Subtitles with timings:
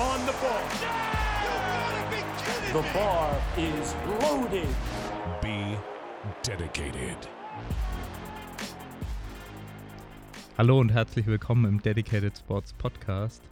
[0.00, 0.62] on the ball.
[2.72, 4.68] The bar is loaded.
[5.42, 5.76] Be
[6.42, 7.18] dedicated.
[10.56, 13.42] Hallo und herzlich willkommen im Dedicated Sports Podcast.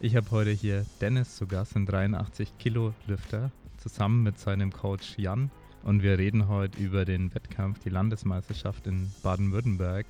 [0.00, 5.18] Ich habe heute hier Dennis zu Gast, ein 83 Kilo Lüfter, zusammen mit seinem Coach
[5.18, 5.50] Jan.
[5.82, 10.06] Und wir reden heute über den Wettkampf, die Landesmeisterschaft in Baden-Württemberg.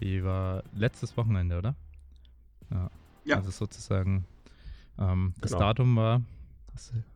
[0.00, 1.76] Die war letztes Wochenende, oder?
[2.72, 2.90] Ja.
[3.24, 3.36] Ja.
[3.36, 4.24] Also sozusagen
[4.98, 5.60] ähm, das Genau.
[5.64, 6.22] Datum war,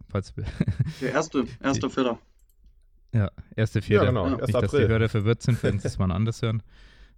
[0.08, 0.44] falls wir,
[1.00, 2.18] Der erste, erster Vierter.
[3.12, 3.92] ja, 1.4.
[3.94, 4.32] Ja, genau, Ja.
[4.36, 4.40] 1.
[4.46, 4.88] Nicht, dass die April.
[4.88, 6.62] Hörer verwirrt sind, wenn sie es mal anders hören.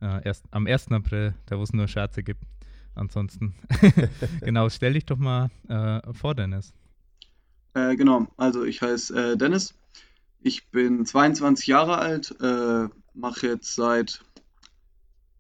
[0.00, 0.92] Äh, erst, am 1.
[0.92, 2.42] April, da wo es nur Scherze gibt.
[2.94, 3.54] Ansonsten,
[4.40, 6.72] genau, stell dich doch mal äh, vor, Dennis.
[7.74, 9.74] Äh, genau, also ich heiße äh, Dennis.
[10.40, 14.20] Ich bin 22 Jahre alt, äh, mache jetzt seit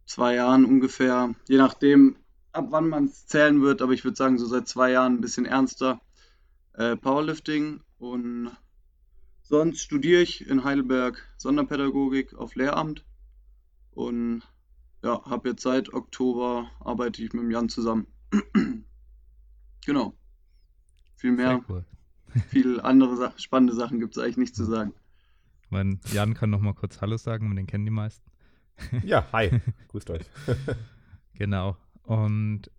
[0.06, 2.16] zwei Jahren ungefähr, je nachdem,
[2.58, 5.20] ab wann man es zählen wird, aber ich würde sagen, so seit zwei Jahren ein
[5.20, 6.00] bisschen ernster
[6.74, 8.50] äh, Powerlifting und
[9.42, 13.04] sonst studiere ich in Heidelberg Sonderpädagogik auf Lehramt
[13.92, 14.42] und
[15.02, 18.08] ja, habe jetzt seit Oktober arbeite ich mit dem Jan zusammen.
[19.86, 20.14] genau.
[21.16, 21.64] Viel mehr.
[21.68, 21.84] Cool.
[22.48, 24.92] Viel andere Sa spannende Sachen gibt es eigentlich nicht zu sagen.
[25.70, 28.28] Mein Jan kann noch mal kurz Hallo sagen, den kennen die meisten.
[29.04, 29.60] Ja, hi.
[29.88, 30.26] Grüßt euch.
[31.34, 31.76] Genau.
[32.08, 32.70] Und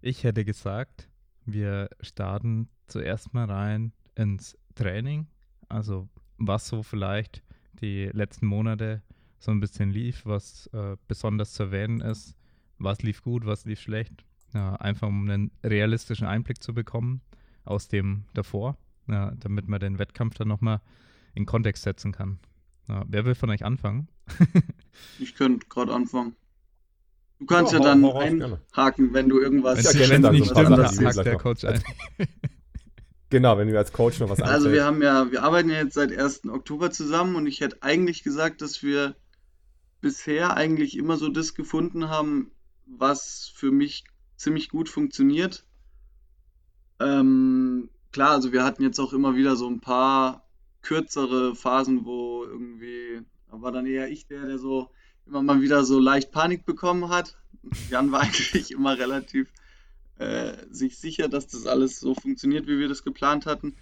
[0.00, 1.08] ich hätte gesagt,
[1.44, 5.26] wir starten zuerst mal rein ins Training.
[5.68, 7.42] Also was so vielleicht
[7.80, 9.02] die letzten Monate
[9.40, 12.36] so ein bisschen lief, was äh, besonders zu erwähnen ist,
[12.78, 14.24] was lief gut, was lief schlecht.
[14.54, 17.22] Ja, einfach um einen realistischen Einblick zu bekommen
[17.64, 18.78] aus dem davor,
[19.08, 20.80] ja, damit man den Wettkampf dann nochmal
[21.34, 22.38] in Kontext setzen kann.
[22.86, 24.06] Ja, wer will von euch anfangen?
[25.18, 26.36] Ich könnte gerade anfangen.
[27.38, 28.04] Du kannst Ja, ja, dann
[28.38, 28.60] gerne.
[28.72, 31.82] einhaken, wenn du irgendwas Wenn Ja, gerne, dann nicht stimmt, die hakt der Coach ein.
[33.30, 34.74] Genau, wenn du als Coach noch was Also einfällt.
[34.74, 36.50] wir haben ja, wir arbeiten ja jetzt seit 1.
[36.52, 39.16] Oktober zusammen und ich hätte eigentlich gesagt, dass wir
[40.00, 42.52] bisher eigentlich immer so das gefunden haben,
[42.86, 44.04] was für mich
[44.36, 45.66] ziemlich gut funktioniert.
[47.00, 50.46] Ähm, klar, also wir hatten jetzt auch immer wieder so ein paar
[50.82, 54.90] kürzere Phasen, wo irgendwie, da war dann eher ich der, der so
[55.26, 57.36] immer mal wieder so leicht Panik bekommen hat.
[57.90, 59.48] Jan war eigentlich immer relativ
[60.18, 63.76] äh, sich sicher, dass das alles so funktioniert, wie wir das geplant hatten.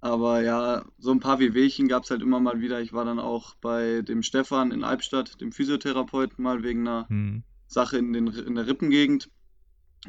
[0.00, 2.80] Aber ja, so ein paar Wehwehchen gab es halt immer mal wieder.
[2.80, 7.42] Ich war dann auch bei dem Stefan in Albstadt, dem Physiotherapeuten, mal wegen einer Hm.
[7.66, 9.28] Sache in, den, in der Rippengegend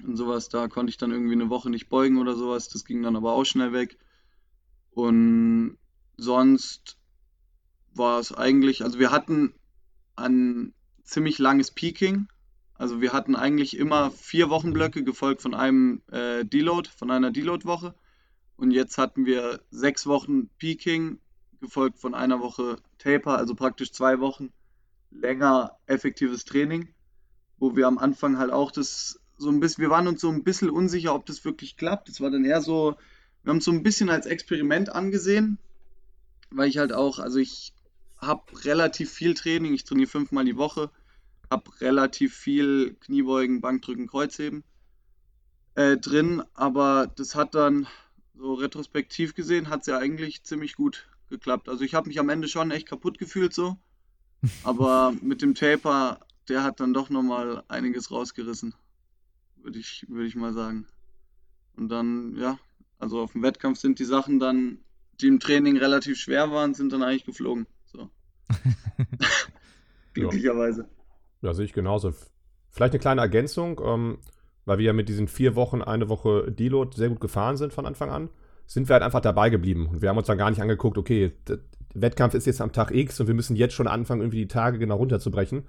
[0.05, 0.49] und sowas.
[0.49, 2.69] Da konnte ich dann irgendwie eine Woche nicht beugen oder sowas.
[2.69, 3.97] Das ging dann aber auch schnell weg.
[4.91, 5.77] Und
[6.17, 6.97] sonst
[7.93, 9.53] war es eigentlich, also wir hatten
[10.17, 10.73] ein
[11.03, 12.27] ziemlich langes Peaking.
[12.75, 17.95] Also wir hatten eigentlich immer vier Wochenblöcke gefolgt von einem äh, Deload, von einer Deload-Woche.
[18.55, 21.19] Und jetzt hatten wir sechs Wochen Peaking,
[21.59, 24.51] gefolgt von einer Woche Taper, also praktisch zwei Wochen
[25.09, 26.89] länger effektives Training,
[27.57, 30.43] wo wir am Anfang halt auch das so ein bisschen, wir waren uns so ein
[30.43, 32.09] bisschen unsicher, ob das wirklich klappt.
[32.09, 32.95] Das war dann eher so,
[33.43, 35.59] wir haben es so ein bisschen als Experiment angesehen,
[36.49, 37.73] weil ich halt auch, also ich
[38.19, 40.89] habe relativ viel Training, ich trainiere fünfmal die Woche,
[41.49, 44.63] habe relativ viel Kniebeugen, Bankdrücken, Kreuzheben
[45.75, 47.87] äh, drin, aber das hat dann
[48.35, 51.69] so retrospektiv gesehen, hat es ja eigentlich ziemlich gut geklappt.
[51.69, 53.77] Also ich habe mich am Ende schon echt kaputt gefühlt so,
[54.63, 58.73] aber mit dem Taper, der hat dann doch nochmal einiges rausgerissen,
[59.57, 60.87] würde ich, würde ich mal sagen.
[61.75, 62.57] Und dann, ja,
[62.97, 64.79] also auf dem Wettkampf sind die Sachen dann,
[65.21, 67.67] die im Training relativ schwer waren, sind dann eigentlich geflogen.
[70.13, 70.87] Glücklicherweise.
[71.41, 72.13] Ja, sehe ich genauso.
[72.69, 74.17] Vielleicht eine kleine Ergänzung, ähm,
[74.65, 77.85] weil wir ja mit diesen vier Wochen, eine Woche Deload sehr gut gefahren sind von
[77.85, 78.29] Anfang an,
[78.65, 79.87] sind wir halt einfach dabei geblieben.
[79.87, 81.59] Und wir haben uns dann gar nicht angeguckt, okay, der
[81.93, 84.77] Wettkampf ist jetzt am Tag X und wir müssen jetzt schon anfangen, irgendwie die Tage
[84.77, 85.67] genau runterzubrechen.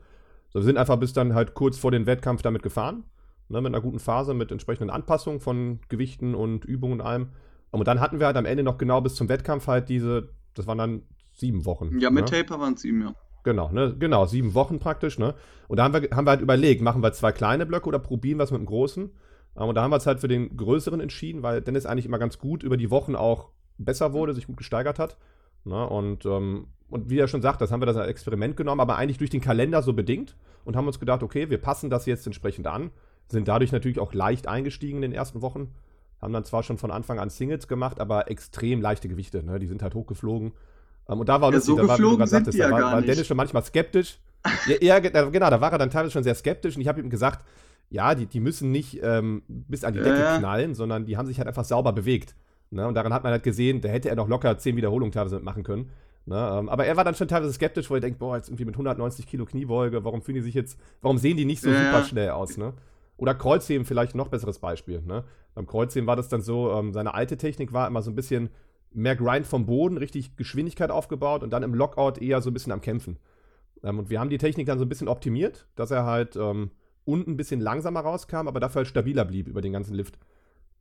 [0.50, 3.04] So, wir sind einfach bis dann halt kurz vor dem Wettkampf damit gefahren,
[3.48, 7.28] ne, mit einer guten Phase, mit entsprechenden Anpassungen von Gewichten und Übungen und allem.
[7.70, 10.66] Und dann hatten wir halt am Ende noch genau bis zum Wettkampf halt diese, das
[10.66, 11.02] waren dann
[11.38, 11.98] sieben Wochen.
[11.98, 12.30] Ja, mit ne?
[12.30, 13.14] Taper waren es sieben, ja.
[13.44, 13.94] Genau, ne?
[13.98, 15.34] Genau, sieben Wochen praktisch, ne?
[15.68, 18.38] Und da haben wir, haben wir halt überlegt, machen wir zwei kleine Blöcke oder probieren
[18.38, 19.10] wir es mit dem großen?
[19.56, 22.18] Ähm, Und da haben wir uns halt für den größeren entschieden, weil Dennis eigentlich immer
[22.18, 25.16] ganz gut über die Wochen auch besser wurde, sich gut gesteigert hat.
[25.64, 25.88] Ne?
[25.88, 28.96] Und, ähm, und wie er schon sagt, das haben wir das als Experiment genommen, aber
[28.96, 32.26] eigentlich durch den Kalender so bedingt und haben uns gedacht, okay, wir passen das jetzt
[32.26, 32.90] entsprechend an,
[33.28, 35.74] sind dadurch natürlich auch leicht eingestiegen in den ersten Wochen,
[36.20, 39.58] haben dann zwar schon von Anfang an Singles gemacht, aber extrem leichte Gewichte, ne?
[39.58, 40.52] die sind halt hochgeflogen.
[41.08, 42.70] Ähm, und da war Ja, lustig, so da war, wie du gerade sind sagtest, da
[42.70, 43.02] war, war.
[43.02, 44.18] Dennis schon manchmal skeptisch.
[44.66, 47.10] ja, ja, genau, da war er dann teilweise schon sehr skeptisch und ich habe ihm
[47.10, 47.44] gesagt,
[47.90, 50.36] ja, die, die müssen nicht ähm, bis an die Decke ja.
[50.38, 52.34] knallen, sondern die haben sich halt einfach sauber bewegt.
[52.70, 52.86] Ne?
[52.86, 55.62] Und daran hat man halt gesehen, da hätte er noch locker 10 Wiederholungen teilweise mitmachen
[55.62, 55.90] können.
[56.26, 56.36] Ne?
[56.36, 58.74] Ähm, aber er war dann schon teilweise skeptisch, wo er denkt, boah, jetzt irgendwie mit
[58.74, 62.04] 190 Kilo Kniebeuge, warum fühlen die sich jetzt, warum sehen die nicht so Ja, super
[62.04, 62.74] schnell aus, ne?
[63.16, 65.24] Oder Kreuzheben vielleicht ein noch besseres Beispiel, ne?
[65.54, 68.50] Beim Kreuzheben war das dann so, ähm, seine alte Technik war immer so ein bisschen
[68.92, 72.72] mehr Grind vom Boden, richtig Geschwindigkeit aufgebaut und dann im Lockout eher so ein bisschen
[72.72, 73.18] am Kämpfen.
[73.82, 76.70] Ähm, und wir haben die Technik dann so ein bisschen optimiert, dass er halt ähm,
[77.04, 80.18] unten ein bisschen langsamer rauskam, aber dafür halt stabiler blieb über den ganzen Lift.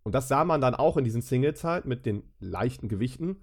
[0.03, 3.37] Und das sah man dann auch in diesen Singles halt mit den leichten Gewichten,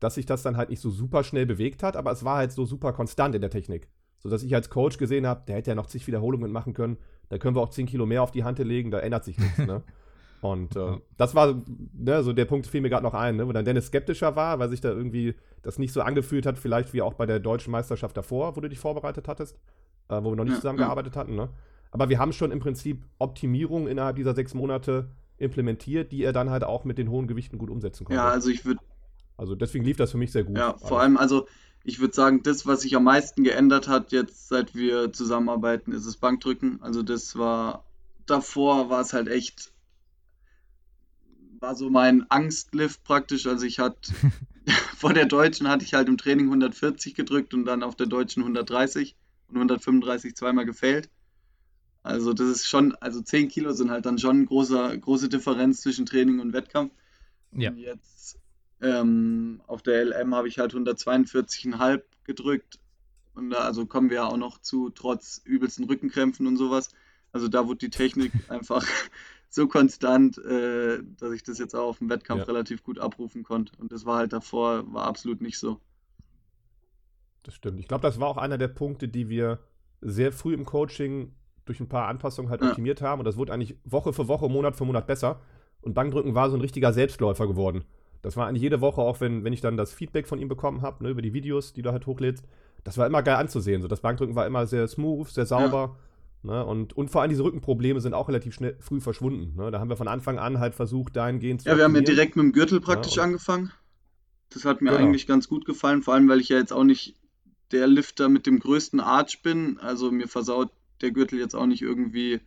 [0.00, 2.52] dass sich das dann halt nicht so super schnell bewegt hat, aber es war halt
[2.52, 3.88] so super konstant in der Technik.
[4.18, 6.98] Sodass ich als Coach gesehen habe, der hätte ja noch zig Wiederholungen machen können,
[7.28, 9.58] da können wir auch 10 Kilo mehr auf die Hand legen, da ändert sich nichts.
[9.66, 9.82] Ne?
[10.40, 10.98] Und äh, Ja.
[11.16, 11.62] das war,
[11.92, 14.58] ne, so der Punkt fiel mir gerade noch ein, ne, wo dann Dennis skeptischer war,
[14.58, 17.72] weil sich da irgendwie das nicht so angefühlt hat, vielleicht wie auch bei der deutschen
[17.72, 19.56] Meisterschaft davor, wo du dich vorbereitet hattest,
[20.08, 21.34] äh, wo wir noch nicht Ja, zusammengearbeitet hatten.
[21.34, 21.48] Ne?
[21.90, 26.50] Aber wir haben schon im Prinzip Optimierungen innerhalb dieser sechs Monate implementiert, die er dann
[26.50, 28.14] halt auch mit den hohen Gewichten gut umsetzen konnte.
[28.14, 28.80] Ja, also ich würde,
[29.36, 30.56] also deswegen lief das für mich sehr gut.
[30.56, 30.82] ja, alles.
[30.82, 31.46] vor allem, also
[31.84, 36.06] ich würde sagen, das, was sich am meisten geändert hat jetzt, seit wir zusammenarbeiten, ist
[36.06, 36.82] das Bankdrücken.
[36.82, 37.86] Also das war,
[38.26, 39.72] davor war es halt echt,
[41.60, 43.46] war so mein Angstlift praktisch.
[43.46, 44.12] Also ich hatte,
[44.96, 48.42] vor der Deutschen hatte ich halt im Training 140 gedrückt und dann auf der Deutschen
[48.42, 49.16] 130
[49.48, 51.08] und 135 zweimal gefällt.
[52.02, 55.82] Also das ist schon, also 10 Kilo sind halt dann schon eine große, große Differenz
[55.82, 56.92] zwischen Training und Wettkampf.
[57.52, 57.70] Ja.
[57.70, 58.38] Und jetzt
[58.80, 62.78] ähm, auf der LM habe ich halt 142,5 gedrückt.
[63.34, 66.90] Und da also kommen wir ja auch noch zu, trotz übelsten Rückenkrämpfen und sowas.
[67.32, 68.84] Also da wurde die Technik einfach
[69.50, 72.46] so konstant, äh, dass ich das jetzt auch auf dem Wettkampf Ja.
[72.46, 73.72] relativ gut abrufen konnte.
[73.78, 75.80] Und das war halt davor, war absolut nicht so.
[77.42, 77.80] Das stimmt.
[77.80, 79.60] Ich glaube, das war auch einer der Punkte, die wir
[80.00, 81.32] sehr früh im Coaching
[81.64, 82.70] durch ein paar Anpassungen halt Ja.
[82.70, 83.20] optimiert haben.
[83.20, 85.40] Und das wurde eigentlich Woche für Woche, Monat für Monat besser.
[85.80, 87.84] Und Bankdrücken war so ein richtiger Selbstläufer geworden.
[88.22, 90.82] Das war eigentlich jede Woche, auch wenn, wenn ich dann das Feedback von ihm bekommen
[90.82, 92.44] habe, ne, über die Videos, die du halt hochlädst,
[92.84, 93.80] das war immer geil anzusehen.
[93.80, 95.96] So, das Bankdrücken war immer sehr smooth, sehr sauber.
[96.42, 99.56] Ne, und, und vor allem diese Rückenprobleme sind auch relativ schnell früh verschwunden.
[99.56, 99.70] Ne?
[99.72, 102.36] Da haben wir von Anfang an halt versucht, dahingehend zu Ja, wir haben ja direkt
[102.36, 103.72] mit dem Gürtel praktisch Ja, angefangen.
[104.50, 105.02] Das hat mir Genau.
[105.02, 107.16] eigentlich ganz gut gefallen, vor allem weil ich ja jetzt auch nicht
[107.72, 109.78] der Lifter mit dem größten Arch bin.
[109.80, 110.70] Also mir versaut
[111.02, 112.40] der Gürtel jetzt auch nicht irgendwie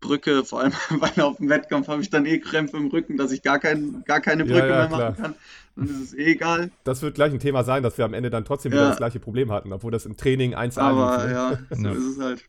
[0.00, 3.32] Brücke, vor allem weil auf dem Wettkampf habe ich dann eh Krämpfe im Rücken, dass
[3.32, 5.10] ich gar, kein, gar keine Ja, Brücke ja, mehr klar.
[5.10, 5.34] machen kann.
[5.76, 6.70] Dann ist es eh egal.
[6.84, 8.88] Das wird gleich ein Thema sein, dass wir am Ende dann trotzdem wieder Ja.
[8.90, 11.26] das gleiche Problem hatten, obwohl das im Training 1A Aber lief.
[11.26, 11.32] Ne?
[11.32, 11.92] ja, so Ja.
[11.92, 12.44] ist es halt.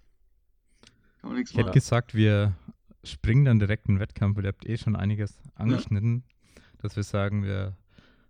[1.22, 2.54] Kann man nichts Ich hätte gesagt, wir
[3.04, 6.24] springen dann direkt in den Wettkampf, weil ihr habt eh schon einiges angeschnitten,
[6.80, 7.76] dass wir sagen, wir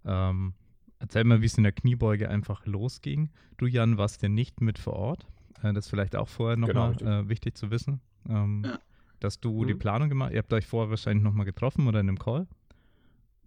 [0.06, 0.53] ähm,
[1.00, 3.30] erzähl mal, wie es in der Kniebeuge einfach losging.
[3.57, 5.27] Du, Jan, warst ja nicht mit vor Ort.
[5.62, 7.07] Äh, das ist vielleicht auch vorher Genau, nochmal richtig.
[7.07, 8.01] äh, wichtig zu wissen.
[8.27, 8.80] Ähm, Ja.
[9.19, 9.80] Dass du die Mhm.
[9.80, 12.47] Planung gemacht Ihr habt euch vorher wahrscheinlich nochmal getroffen oder in einem Call.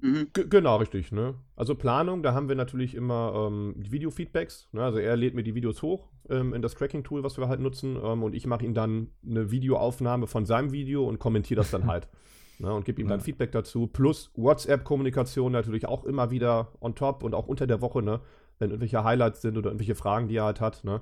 [0.02, 0.28] Mhm.
[0.32, 1.12] Genau, richtig.
[1.12, 1.34] Ne?
[1.54, 4.69] Also Planung, da haben wir natürlich immer ähm, Video-Feedbacks.
[4.72, 4.82] Ne?
[4.82, 7.96] Also er lädt mir die Videos hoch ähm, in das Tracking-Tool, was wir halt nutzen.
[8.02, 11.87] Ähm, und ich mache ihm dann eine Videoaufnahme von seinem Video und kommentiere das dann
[11.87, 12.08] halt.
[12.58, 12.72] Ne?
[12.72, 13.25] Und gebe ihm dann Ja.
[13.25, 13.88] Feedback dazu.
[13.88, 18.20] Plus WhatsApp-Kommunikation natürlich auch immer wieder on top und auch unter der Woche, ne?
[18.60, 20.84] wenn irgendwelche Highlights sind oder irgendwelche Fragen, die er halt hat.
[20.84, 21.00] Ne?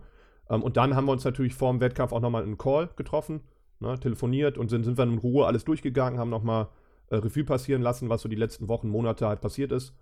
[0.49, 3.43] Ähm, und dann haben wir uns natürlich vor dem Wettkampf auch nochmal einen Call getroffen,
[3.81, 3.99] ne?
[3.99, 6.69] telefoniert und sind, sind wir in Ruhe alles durchgegangen, haben nochmal
[7.11, 9.95] äh, Revue passieren lassen, was so die letzten Wochen, Monate halt passiert ist.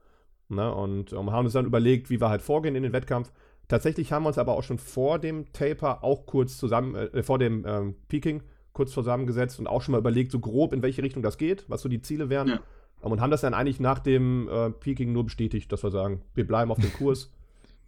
[0.49, 0.73] Ne?
[0.73, 3.33] Und ähm, haben uns dann überlegt, wie wir halt vorgehen in den Wettkampf.
[3.67, 7.39] Tatsächlich haben wir uns aber auch schon vor dem Taper auch kurz zusammen, äh, vor
[7.39, 11.23] dem ähm, Peaking kurz zusammengesetzt und auch schon mal überlegt, so grob in welche Richtung
[11.23, 12.49] das geht, was so die Ziele wären.
[12.49, 12.61] Ja.
[13.03, 16.23] Ähm, und haben das dann eigentlich nach dem äh, Peaking nur bestätigt, dass wir sagen,
[16.35, 17.33] wir bleiben auf dem Kurs,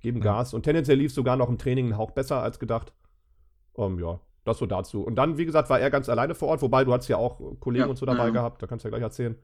[0.00, 0.24] geben Ja.
[0.24, 0.52] Gas.
[0.52, 2.92] Und tendenziell lief sogar noch im Training einen Hauch besser als gedacht.
[3.76, 5.02] Ähm, ja, das so dazu.
[5.02, 7.40] Und dann, wie gesagt, war er ganz alleine vor Ort, wobei du hattest ja auch
[7.40, 8.30] äh, Kollegen Ja, und so dabei ja.
[8.30, 9.37] gehabt, da kannst du ja gleich erzählen.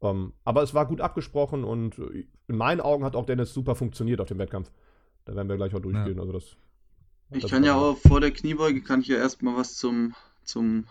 [0.00, 3.74] Ähm, aber es war gut abgesprochen und äh, in meinen Augen hat auch Dennis super
[3.74, 4.70] funktioniert auf dem Wettkampf.
[5.24, 6.18] Da werden wir gleich auch durchgehen.
[6.20, 6.56] Also das,
[7.32, 10.14] Ich das kann ja auch- vor der Kniebeuge, kann ich ja erstmal was zum,
[10.44, 10.86] zum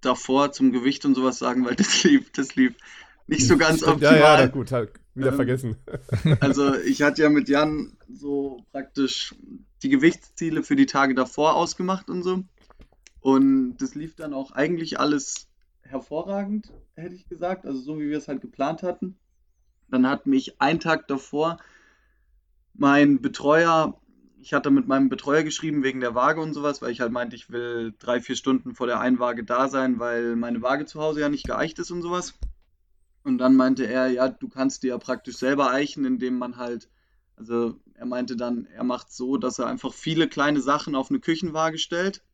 [0.00, 2.74] davor, zum Gewicht und sowas sagen, weil das lief, das lief
[3.26, 4.16] nicht so ganz Stimmt, optimal.
[4.18, 5.76] Ja, ja, gut, halt wieder Ähm, vergessen.
[6.40, 9.34] Also ich hatte ja mit Jan so praktisch
[9.82, 12.44] die Gewichtsziele für die Tage davor ausgemacht und so.
[13.22, 15.48] Und das lief dann auch eigentlich alles
[15.82, 17.64] hervorragend, hätte ich gesagt.
[17.64, 19.16] Also so wie wir es halt geplant hatten.
[19.88, 21.58] Dann hat mich einen Tag davor
[22.74, 24.00] mein Betreuer,
[24.40, 27.36] ich hatte mit meinem Betreuer geschrieben wegen der Waage und sowas, weil ich halt meinte,
[27.36, 31.20] ich will drei, vier Stunden vor der Einwaage da sein, weil meine Waage zu Hause
[31.20, 32.34] ja nicht geeicht ist und sowas.
[33.24, 36.88] Und dann meinte er, ja, du kannst dir ja praktisch selber eichen, indem man halt,
[37.36, 41.20] also er meinte dann, er macht so, dass er einfach viele kleine Sachen auf eine
[41.20, 42.24] Küchenwaage stellt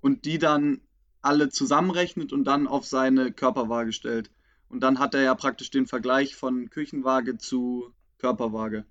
[0.00, 0.80] und die dann
[1.22, 4.30] alle zusammenrechnet und dann auf seine Körperwaage stellt.
[4.68, 8.84] Und dann hat er ja praktisch den Vergleich von Küchenwaage zu Körperwaage.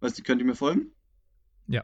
[0.00, 0.92] Weißt du, könnt ihr mir folgen?
[1.66, 1.82] Ja.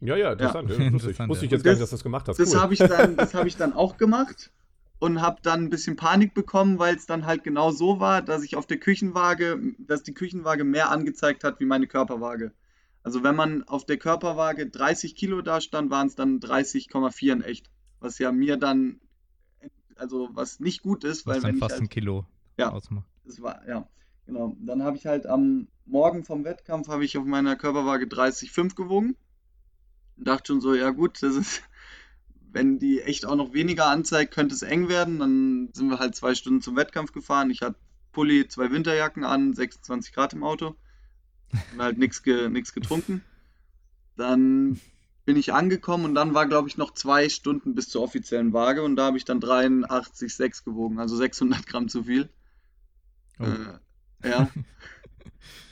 [0.00, 0.70] Ja, ja, interessant.
[0.70, 0.76] Ja.
[0.86, 2.38] Interessant, Wusste ich jetzt gar Das- nicht, dass du das gemacht hast.
[2.38, 2.60] Das Cool.
[2.60, 4.50] habe ich, dann- das hab ich dann auch gemacht
[4.98, 8.42] und habe dann ein bisschen Panik bekommen, weil es dann halt genau so war, dass
[8.42, 12.52] ich auf der Küchenwaage, dass die Küchenwaage mehr angezeigt hat wie meine Körperwaage.
[13.02, 17.42] Also wenn man auf der Körperwaage 30 Kilo da stand, waren es dann 30,4 in
[17.42, 17.70] echt.
[17.98, 19.00] Was ja mir dann,
[19.96, 22.26] also was nicht gut ist, weil Was wenn dann fast halt, ein Kilo
[22.58, 22.70] Ja.
[22.70, 23.06] ausmacht.
[23.24, 23.88] das war, ja,
[24.26, 24.56] genau.
[24.60, 29.16] Dann habe ich halt am Morgen vom Wettkampf habe ich auf meiner Körperwaage 30,5 gewogen.
[30.16, 31.62] Und dachte schon so, ja gut, das ist,
[32.52, 35.18] wenn die echt auch noch weniger anzeigt, könnte es eng werden.
[35.18, 37.50] Dann sind wir halt zwei Stunden zum Wettkampf gefahren.
[37.50, 37.78] Ich hatte
[38.12, 40.76] Pulli, zwei Winterjacken an, 26 Grad im Auto.
[41.72, 43.22] Und halt nichts ge, nix getrunken.
[44.16, 44.80] Dann
[45.24, 48.82] bin ich angekommen und dann war, glaube ich, noch zwei Stunden bis zur offiziellen Waage
[48.82, 52.28] und da habe ich dann 83,6 gewogen, also 600 Gramm zu viel.
[53.38, 53.44] Oh.
[53.44, 54.50] Äh, ja.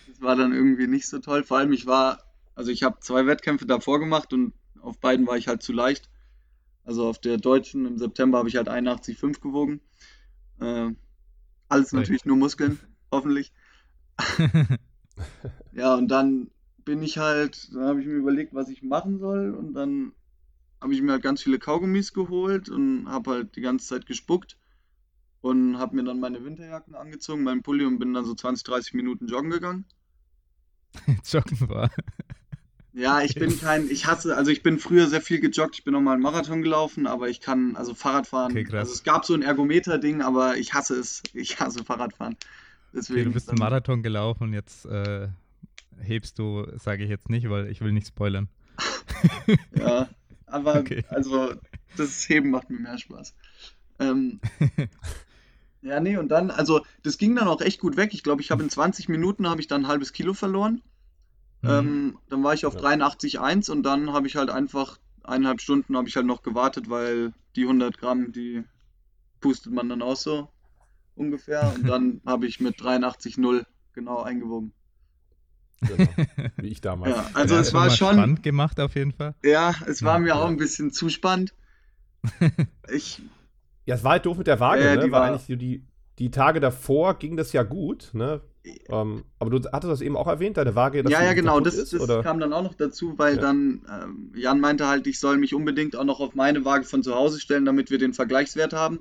[0.07, 1.45] Das war dann irgendwie nicht so toll.
[1.45, 5.37] Vor allem, ich war, also ich habe zwei Wettkämpfe davor gemacht und auf beiden war
[5.37, 6.09] ich halt zu leicht.
[6.85, 9.81] Also auf der deutschen im September habe ich halt 81,5 gewogen.
[10.61, 10.91] Äh,
[11.69, 12.81] alles natürlich nur Muskeln,
[13.13, 13.53] hoffentlich.
[15.73, 16.51] Ja, und dann
[16.85, 19.55] bin ich halt, dann habe ich mir überlegt, was ich machen soll.
[19.55, 20.13] Und dann
[20.81, 24.57] habe ich mir halt ganz viele Kaugummis geholt und habe halt die ganze Zeit gespuckt.
[25.41, 28.95] Und habe mir dann meine Winterjacken angezogen, meinen Pulli und bin dann so 20, 30
[28.95, 29.85] Minuten joggen gegangen.
[31.31, 31.91] Joggen war.
[32.99, 35.93] Ja, ich bin kein, ich hasse, also ich bin früher sehr viel gejoggt, ich bin
[35.93, 39.35] noch mal einen Marathon gelaufen, aber ich kann, also Fahrradfahren, Okay, also es gab so
[39.35, 42.37] ein Ergometer-Ding, aber ich hasse es, ich hasse Fahrradfahren.
[42.99, 45.29] Deswegen du bist einen Marathon gelaufen und jetzt äh,
[46.01, 48.49] hebst du, sage ich jetzt nicht, weil ich will nicht spoilern.
[49.77, 50.09] Ja,
[50.47, 51.05] aber Okay.
[51.09, 51.55] also
[51.97, 53.35] das Heben macht mir mehr Spaß.
[53.99, 54.41] Ähm,
[55.83, 58.11] ja, nee, und dann, also das ging dann auch echt gut weg.
[58.13, 60.83] Ich glaube, ich habe in 20 Minuten habe ich dann ein halbes Kilo verloren.
[61.63, 61.71] Mhm.
[61.71, 62.81] Ähm, dann war ich auf Ja.
[62.81, 67.33] 83,1 und dann habe ich halt einfach eineinhalb Stunden habe ich halt noch gewartet, weil
[67.57, 68.65] die 100 Gramm, die
[69.41, 70.49] pustet man dann auch so
[71.19, 71.71] ungefähr.
[71.73, 74.73] Und dann habe ich mit 83,0 genau eingewogen.
[75.87, 76.15] Genau.
[76.57, 77.17] Wie ich damals.
[77.17, 79.35] Ja, also Ja, es war schon, spannend gemacht auf jeden Fall.
[79.43, 81.53] ja, es war Ja, mir auch ein bisschen zu spannend.
[82.91, 83.23] Ich,
[83.87, 85.01] Ja, es war halt doof mit der Waage, Ja, ne?
[85.07, 85.87] die war- eigentlich so die,
[86.19, 88.43] die Tage davor ging das ja gut, ne?
[88.91, 91.75] Ähm, aber du hattest das eben auch erwähnt, deine Waage, dass ja, ja, genau, das,
[91.79, 93.43] ist, das kam dann auch noch dazu, weil Ja.
[93.43, 97.03] dann ähm, Jan meinte halt, ich soll mich unbedingt auch noch auf meine Waage von
[97.03, 99.01] zu Hause stellen, damit wir den Vergleichswert haben.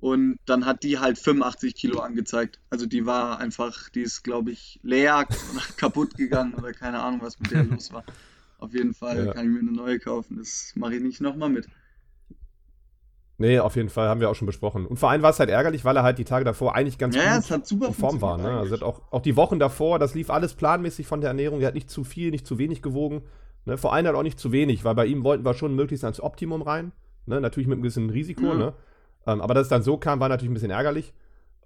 [0.00, 2.60] Und dann hat die halt 85 Kilo angezeigt.
[2.70, 5.26] Also die war einfach, die ist, glaube ich, leer
[5.76, 8.04] kaputt gegangen oder keine Ahnung, was mit der los war.
[8.58, 9.32] Auf jeden Fall Ja.
[9.32, 10.36] kann ich mir eine neue kaufen.
[10.38, 11.68] Das mache ich nicht nochmal mit.
[13.40, 14.84] Nee, auf jeden Fall, haben wir auch schon besprochen.
[14.84, 17.14] Und vor allem war es halt ärgerlich, weil er halt die Tage davor eigentlich ganz
[17.14, 18.36] Ja, gut hat in Form war.
[18.36, 18.50] Ne?
[18.50, 21.60] Also auch, auch die Wochen davor, das lief alles planmäßig von der Ernährung.
[21.60, 23.22] Er hat nicht zu viel, nicht zu wenig gewogen.
[23.64, 23.78] Ne?
[23.78, 26.20] Vor allem halt auch nicht zu wenig, weil bei ihm wollten wir schon möglichst ans
[26.20, 26.90] Optimum rein.
[27.26, 27.40] Ne?
[27.40, 28.44] Natürlich mit einem gewissen Risiko.
[28.46, 28.54] Ja.
[28.54, 28.72] Ne?
[29.28, 31.12] Ähm, aber dass es dann so kam, war natürlich ein bisschen ärgerlich.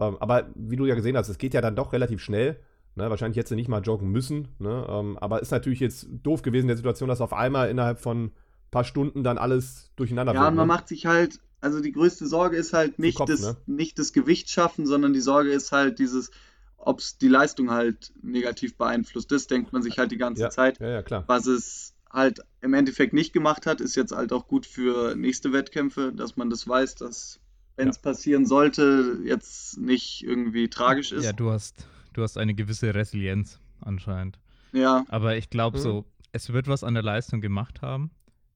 [0.00, 2.58] Ähm, aber wie du ja gesehen hast, es geht ja dann doch relativ schnell.
[2.96, 3.08] Ne?
[3.08, 4.48] Wahrscheinlich hättest du nicht mal joggen müssen.
[4.58, 4.86] Ne?
[4.88, 8.24] Ähm, aber ist natürlich jetzt doof gewesen in der Situation, dass auf einmal innerhalb von
[8.26, 8.32] ein
[8.70, 10.74] paar Stunden dann alles durcheinander Ja, wird, und man ne?
[10.74, 13.56] macht sich halt, also die größte Sorge ist halt nicht, Kopf, das, ne?
[13.66, 16.30] nicht das Gewicht schaffen, sondern die Sorge ist halt dieses,
[16.76, 19.30] ob es die Leistung halt negativ beeinflusst.
[19.30, 20.50] Das denkt man sich halt die ganze Ja.
[20.50, 20.80] Zeit.
[20.80, 21.24] Ja, ja, klar.
[21.28, 25.52] Was es halt im Endeffekt nicht gemacht hat, ist jetzt halt auch gut für nächste
[25.52, 27.38] Wettkämpfe, dass man das weiß, dass
[27.76, 31.24] wenn es passieren sollte, jetzt nicht irgendwie tragisch ist.
[31.24, 34.38] Ja, du hast, du hast eine gewisse Resilienz anscheinend.
[34.72, 35.82] Ja, Aber ich glaube Mhm.
[35.82, 38.10] so, es wird was an der Leistung gemacht haben.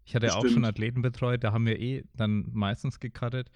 [0.05, 0.65] Ich hatte auch Bestimmt.
[0.65, 3.51] schon Athleten betreut, da haben wir eh dann meistens gecuttet.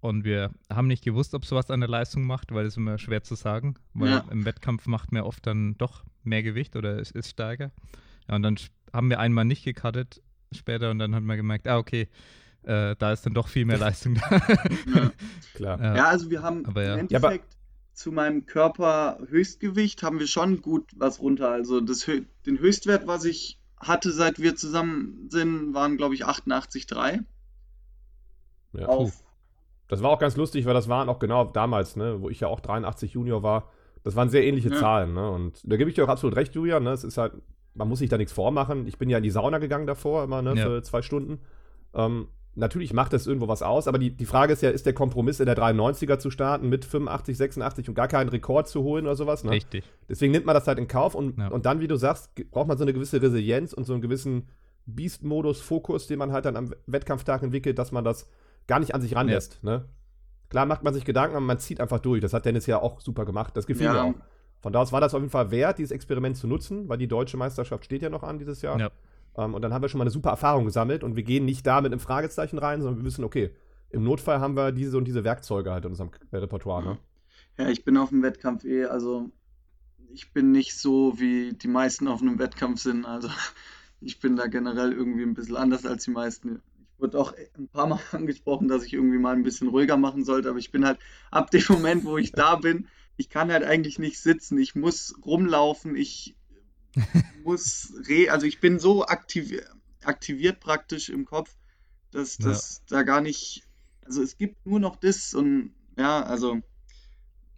[0.00, 3.22] Und wir haben nicht gewusst, ob sowas an der Leistung macht, weil es immer schwer
[3.22, 3.74] zu sagen.
[3.92, 4.24] Weil Ja.
[4.30, 7.70] im Wettkampf macht man oft dann doch mehr Gewicht oder es ist stärker.
[8.28, 8.56] Ja, und dann
[8.92, 12.08] haben wir einmal nicht gecuttet später und dann hat man gemerkt, ah, okay,
[12.64, 14.30] äh, da ist dann doch viel mehr Leistung da.
[14.94, 15.10] ja.
[15.54, 15.80] klar.
[15.80, 15.96] Ja.
[15.96, 16.94] Ja, also wir haben Aber ja.
[16.96, 17.56] im Ja, aber- Endeffekt
[17.92, 21.50] zu meinem Körperhöchstgewicht haben wir schon gut was runter.
[21.50, 22.06] Also das,
[22.46, 27.20] den Höchstwert, was ich hatte, seit wir zusammen sind, waren, glaube ich, 88,3
[28.72, 28.86] Ja.
[28.86, 29.22] auf.
[29.88, 32.48] Das war auch ganz lustig, weil das waren auch genau damals, ne, wo ich ja
[32.48, 33.70] auch 83 Junior war.
[34.04, 34.76] Das waren sehr ähnliche Ja.
[34.76, 35.28] Zahlen, ne?
[35.30, 36.84] Und da gebe ich dir auch absolut recht, Julian.
[36.84, 36.92] Ne?
[36.92, 37.32] Es ist halt,
[37.74, 38.86] man muss sich da nichts vormachen.
[38.86, 40.64] Ich bin ja in die Sauna gegangen davor, immer, ne, Ja.
[40.66, 41.40] für zwei Stunden.
[41.92, 42.28] Ähm,
[42.60, 45.40] natürlich macht das irgendwo was aus, aber die, die Frage ist ja, ist der Kompromiss
[45.40, 49.16] in der 93er zu starten mit 85, 86 und gar keinen Rekord zu holen oder
[49.16, 49.50] sowas, ne?
[49.50, 49.84] Richtig.
[50.08, 51.48] Deswegen nimmt man das halt in Kauf und, Ja.
[51.48, 54.48] und dann, wie du sagst, braucht man so eine gewisse Resilienz und so einen gewissen
[54.86, 58.28] Beast-Modus, Fokus, den man halt dann am Wettkampftag entwickelt, dass man das
[58.66, 59.62] gar nicht an sich ranlässt.
[59.62, 59.84] Ne?
[60.48, 62.20] Klar macht man sich Gedanken, aber man zieht einfach durch.
[62.20, 63.56] Das hat Dennis ja auch super gemacht.
[63.56, 63.92] Das gefiel Ja.
[63.92, 64.14] mir auch.
[64.60, 67.08] Von da aus war das auf jeden Fall wert, dieses Experiment zu nutzen, weil die
[67.08, 68.78] deutsche Meisterschaft steht ja noch an dieses Jahr.
[68.78, 68.90] Ja.
[69.36, 71.66] Ähm, und dann haben wir schon mal eine super Erfahrung gesammelt und wir gehen nicht
[71.66, 73.54] da mit einem Fragezeichen rein, sondern wir wissen, okay,
[73.90, 76.84] im Notfall haben wir diese und diese Werkzeuge halt in unserem äh, Repertoire.
[76.84, 76.98] Ne?
[77.58, 79.30] Ja, ich bin auf dem Wettkampf eh, also
[80.12, 83.04] ich bin nicht so, wie die meisten auf einem Wettkampf sind.
[83.04, 83.28] Also
[84.00, 86.62] ich bin da generell irgendwie ein bisschen anders als die meisten.
[86.94, 90.24] Ich wurde auch ein paar Mal angesprochen, dass ich irgendwie mal ein bisschen ruhiger machen
[90.24, 90.98] sollte, aber ich bin halt
[91.30, 94.58] ab dem Moment, wo ich da bin, ich kann halt eigentlich nicht sitzen.
[94.58, 96.36] Ich muss rumlaufen, ich
[97.44, 99.60] muss re, also ich bin so aktiv,
[100.04, 101.54] aktiviert praktisch im Kopf,
[102.10, 102.48] dass Ja.
[102.48, 103.62] das da gar nicht,
[104.04, 106.60] also es gibt nur noch das und ja, also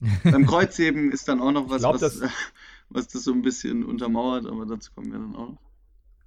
[0.24, 2.20] beim Kreuzheben ist dann auch noch was, glaub, was, das-
[2.88, 5.62] was das so ein bisschen untermauert, aber dazu kommen wir dann auch noch.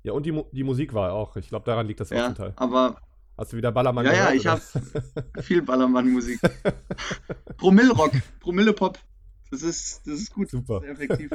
[0.04, 1.36] Ja, und die, die Musik war auch.
[1.36, 2.54] Ich glaube, daran liegt das Ja, Teil.
[2.58, 3.02] aber
[3.38, 4.64] Hast du wieder Ballermann Ja, ja, gehört?
[4.64, 5.42] ich oder?
[5.44, 6.40] viel Ballermann-Musik.
[7.58, 8.98] Promille-Rock, Promille-Pop.
[9.52, 10.82] Das ist, das ist gut, Super.
[10.82, 11.32] sehr effektiv.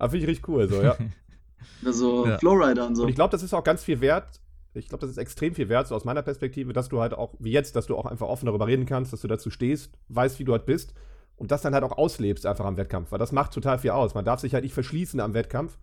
[0.00, 0.96] Aber finde ich richtig cool, so, ja.
[1.84, 2.38] Also Ja.
[2.38, 3.02] Flowrider und so.
[3.02, 4.40] Und ich glaube, das ist auch ganz viel wert.
[4.72, 7.34] Ich glaube, das ist extrem viel wert, so aus meiner Perspektive, dass du halt auch,
[7.38, 10.38] wie jetzt, dass du auch einfach offen darüber reden kannst, dass du dazu stehst, weißt,
[10.38, 10.94] wie du halt bist
[11.36, 14.14] und das dann halt auch auslebst einfach am Wettkampf, weil das macht total viel aus.
[14.14, 15.76] Man darf sich halt nicht verschließen am Wettkampf,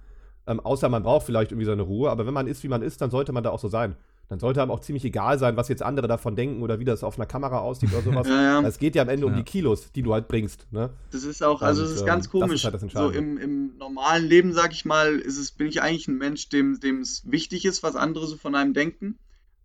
[0.47, 3.01] ähm, außer man braucht vielleicht irgendwie seine Ruhe, aber wenn man ist, wie man ist,
[3.01, 3.97] dann sollte man da auch so sein.
[4.29, 7.01] Dann sollte einem auch ziemlich egal sein, was jetzt andere davon denken oder wie das
[7.03, 8.27] auf einer Kamera aussieht oder sowas.
[8.29, 8.67] Ja, ja.
[8.67, 9.37] Es geht ja am Ende um Ja.
[9.37, 10.67] die Kilos, die du halt bringst.
[10.71, 10.89] Ne?
[11.11, 12.53] Das ist auch, also es ist ähm, ganz das komisch.
[12.55, 15.81] ist halt das so im, im normalen Leben, sag ich mal, ist es, bin ich
[15.81, 19.17] eigentlich ein Mensch, dem es wichtig ist, was andere so von einem denken.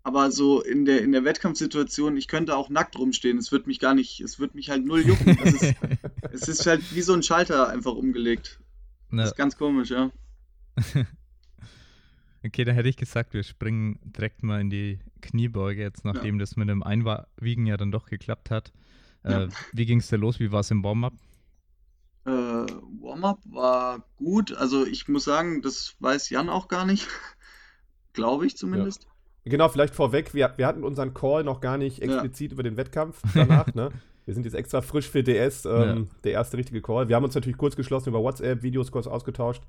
[0.05, 3.39] Aber so in der, in der Wettkampfsituation, ich könnte auch nackt rumstehen.
[3.39, 5.39] Es wird mich gar nicht, es wird mich halt null jucken.
[5.45, 5.75] Es ist,
[6.33, 8.59] es ist halt wie so ein Schalter einfach umgelegt.
[9.11, 10.11] Das Na, ist ganz komisch, ja.
[12.45, 16.57] okay, dann hätte ich gesagt, wir springen direkt mal in die Kniebeuge, jetzt nachdem das
[16.57, 18.73] mit dem Einwiegen ja dann doch geklappt hat.
[19.25, 19.45] Ja.
[19.45, 20.41] Äh, wie ging es da los?
[20.41, 21.15] Wie war es im Warm-up?
[22.25, 24.53] Äh, Warm-up war gut.
[24.57, 27.09] Also ich muss sagen, das weiß Jan auch gar nicht.
[28.13, 29.07] Glaube ich zumindest.
[29.45, 32.05] Genau, vielleicht vorweg, wir, wir hatten unseren Call noch gar nicht Ja.
[32.13, 33.91] explizit über den Wettkampf danach, ne?
[34.25, 36.17] Wir sind jetzt extra frisch für DS, ähm, Ja.
[36.23, 37.09] der erste richtige Call.
[37.09, 39.63] Wir haben uns natürlich kurz geschlossen über WhatsApp, Videos kurz ausgetauscht.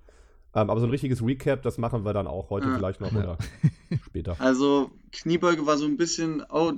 [0.55, 2.75] Ähm, aber so ein richtiges Recap, das machen wir dann auch heute Ja.
[2.75, 3.19] vielleicht noch Ja.
[3.23, 3.37] oder
[4.05, 4.35] später.
[4.39, 6.73] Also Kniebeuge war so ein bisschen auch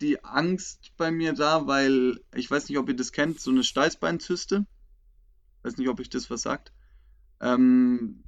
[0.00, 3.62] die Angst bei mir da, weil ich weiß nicht, ob ihr das kennt, so eine
[3.62, 4.66] Steißbeinzyste.
[5.62, 6.72] Weiß nicht, ob euch das was sagt.
[7.40, 8.24] Ähm,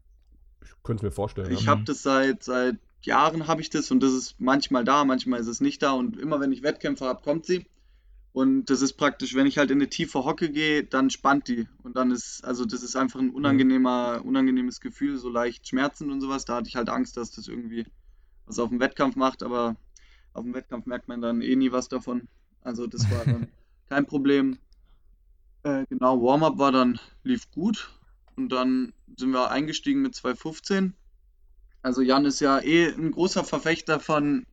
[0.62, 1.50] Ich könnte es mir vorstellen.
[1.52, 1.66] ich ja.
[1.72, 5.46] habe das seit seit Jahren habe ich das und das ist manchmal da, manchmal ist
[5.48, 7.66] es nicht da und immer wenn ich Wettkämpfe habe, kommt sie.
[8.35, 11.68] Und das ist praktisch, wenn ich halt in eine tiefe Hocke gehe, dann spannt die.
[11.85, 16.20] Und dann ist, also das ist einfach ein unangenehmer, unangenehmes Gefühl, so leicht schmerzend und
[16.20, 16.44] sowas.
[16.44, 17.87] Da hatte ich halt Angst, dass das irgendwie
[18.44, 19.77] was auf dem Wettkampf macht, aber
[20.33, 22.27] auf dem Wettkampf merkt man dann eh nie was davon.
[22.62, 23.47] Also das war dann
[23.88, 24.59] kein Problem.
[25.62, 27.88] Äh, genau, Warm-up war dann, lief gut.
[28.35, 30.90] Und dann sind wir eingestiegen mit 2,15.
[31.83, 34.44] Also Jan ist ja eh ein großer Verfechter von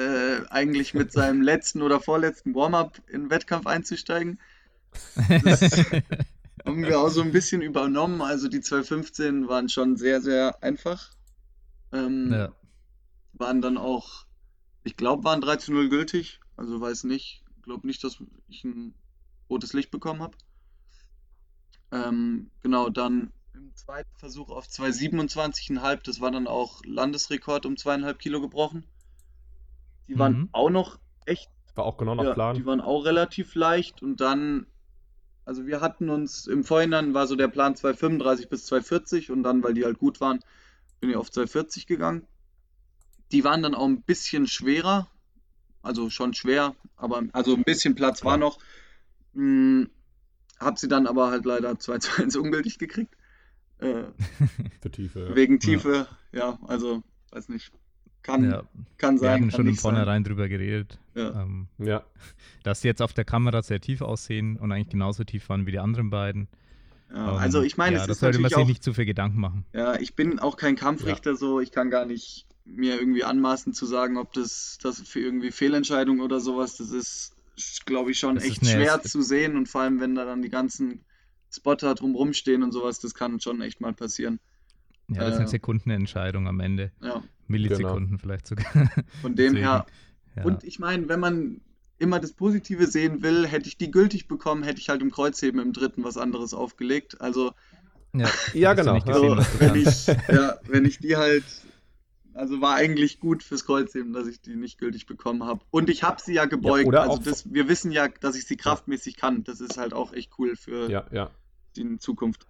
[0.00, 4.40] äh, eigentlich mit seinem letzten oder vorletzten Warm-up in den Wettkampf einzusteigen.
[5.44, 5.60] Das
[6.64, 8.22] haben wir auch so ein bisschen übernommen.
[8.22, 11.10] Also die 2,15 waren schon sehr, sehr einfach.
[11.92, 12.52] Ähm, ja.
[13.32, 14.26] waren dann auch,
[14.84, 16.40] ich glaube, waren 3 zu 0 gültig.
[16.56, 18.94] Also weiß nicht, glaube nicht, dass ich ein
[19.48, 20.36] rotes Licht bekommen habe.
[21.92, 28.18] Ähm, genau, dann im zweiten Versuch auf 2,27,5, das war dann auch Landesrekord um zweieinhalb
[28.18, 28.84] Kilo gebrochen.
[30.10, 30.48] Die waren Mhm.
[30.50, 32.56] auch noch echt War auch genau nach ja, Plan.
[32.56, 34.66] die waren auch relativ leicht und dann,
[35.44, 39.62] also wir hatten uns im Vorhinein war so der Plan 235 bis 240 und dann,
[39.62, 40.40] weil die halt gut waren,
[40.98, 42.26] bin ich auf 240 gegangen.
[43.30, 45.08] Die waren dann auch ein bisschen schwerer,
[45.80, 48.58] also schon schwer, aber also ein bisschen Platz war noch.
[49.34, 49.90] Hm,
[50.58, 53.14] hab sie dann aber halt leider 2 zu 1 ungültig gekriegt.
[53.78, 54.06] Äh,
[54.82, 55.28] Für Tiefe.
[55.28, 55.36] Ja.
[55.36, 56.58] wegen Tiefe, ja.
[56.66, 57.70] also weiß nicht.
[58.22, 58.62] Kann, ja.
[58.98, 59.76] kann Wir sein, hatten kann schon im.
[59.76, 60.98] Vornherein drüber geredet.
[61.14, 61.42] Ja.
[61.42, 62.02] Ähm, ja.
[62.62, 65.72] dass die jetzt auf der Kamera sehr tief aussehen und eigentlich genauso tief waren wie
[65.72, 66.48] die anderen beiden.
[67.12, 68.92] Ja, Ähm, also ich meine, ja, es das ist sollte man sich auch nicht zu
[68.92, 69.64] viel Gedanken machen.
[69.72, 73.86] Ja, ich bin auch kein Kampfrichter so, ich kann gar nicht mir irgendwie anmaßen zu
[73.86, 77.34] sagen, ob das, das für irgendwie Fehlentscheidung oder sowas, das ist,
[77.84, 80.50] glaube ich, schon Das echt schwer zu sehen und vor allem, wenn da dann die
[80.50, 81.04] ganzen
[81.50, 84.38] Spotter drumrum stehen und sowas, das kann schon echt mal passieren.
[85.10, 86.92] Ja, das Äh, sind Sekundenentscheidungen am Ende.
[87.02, 88.66] Ja, Millisekunden vielleicht sogar.
[89.22, 89.86] von dem her.
[90.36, 90.44] Ja.
[90.44, 91.60] Und ich meine, wenn man
[91.98, 95.60] immer das Positive sehen will, hätte ich die gültig bekommen, hätte ich halt im Kreuzheben
[95.60, 97.20] im dritten was anderes aufgelegt.
[97.20, 97.52] Also
[98.14, 98.94] ja, Ja, genau.
[98.94, 99.00] Ja.
[99.00, 101.44] gesehen, so, was du wenn ich, ja, wenn ich die halt
[102.32, 105.64] Also war eigentlich gut fürs Kreuzheben, dass ich die nicht gültig bekommen habe.
[105.70, 106.84] Und ich habe sie ja gebeugt.
[106.84, 109.44] Ja, oder also das, wir wissen ja, dass ich sie kraftmäßig kann.
[109.44, 111.30] Das ist halt auch echt cool für Ja, ja.
[111.76, 112.46] die Zukunft.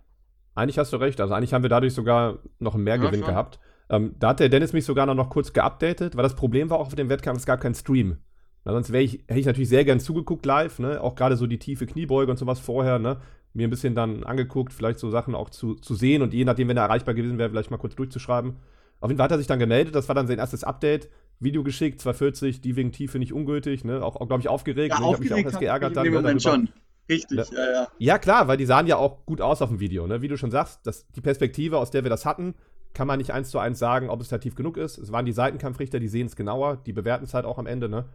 [0.55, 1.21] Eigentlich hast du recht.
[1.21, 3.61] Also eigentlich haben wir dadurch sogar noch einen Mehrgewinn Ja, gehabt.
[3.89, 6.79] Ähm, da hat der Dennis mich sogar noch, noch kurz geupdatet, weil das Problem war
[6.79, 8.19] auch auf dem Wettkampf, es gab keinen Stream.
[8.65, 11.01] Na, sonst ich, hätte ich natürlich sehr gern zugeguckt live, ne?
[11.01, 13.19] Auch gerade so die tiefe Kniebeuge und sowas vorher, ne?
[13.53, 16.69] Mir ein bisschen dann angeguckt, vielleicht so Sachen auch zu, zu sehen und je nachdem,
[16.69, 18.57] wenn er erreichbar gewesen wäre, vielleicht mal kurz durchzuschreiben.
[19.01, 21.09] Auf jeden Fall hat er sich dann gemeldet, das war dann sein erstes Update.
[21.41, 24.05] Video geschickt, 240, die wegen Tiefe nicht ungültig, ne?
[24.05, 24.95] Auch, auch glaube ich, aufgeregt.
[24.95, 25.07] Ja, ne?
[25.07, 26.05] Ich habe mich auch aufgeregt erst geärgert dann.
[26.05, 26.67] in dem ne, Moment darüber.
[26.67, 26.69] schon.
[27.11, 27.65] Richtig, Ja.
[27.65, 27.89] ja, ja.
[27.99, 30.23] Ja, klar, weil die sahen ja auch gut aus auf dem Video, ne?
[30.23, 32.55] Wie du schon sagst, das, die Perspektive, aus der wir das hatten,
[32.95, 34.99] kann man nicht eins zu eins sagen, ob es da tief genug ist.
[34.99, 37.89] Es waren die Seitenkampfrichter, die sehen es genauer, die bewerten es halt auch am Ende,
[37.89, 38.07] ne?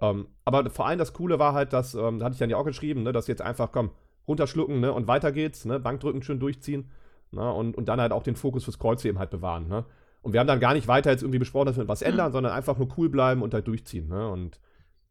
[0.00, 2.56] Ähm, aber vor allem das Coole war halt, dass, ähm, da hatte ich dann ja
[2.56, 3.90] auch geschrieben, ne, dass jetzt einfach, komm,
[4.26, 6.90] runterschlucken, ne, und weiter geht's, ne, Bankdrücken schön durchziehen,
[7.30, 9.84] ne, und, und dann halt auch den Fokus fürs Kreuz eben halt bewahren, ne.
[10.22, 12.52] Und wir haben dann gar nicht weiter jetzt irgendwie besprochen, dass wir was ändern, sondern
[12.54, 14.58] einfach nur cool bleiben und halt durchziehen, ne, und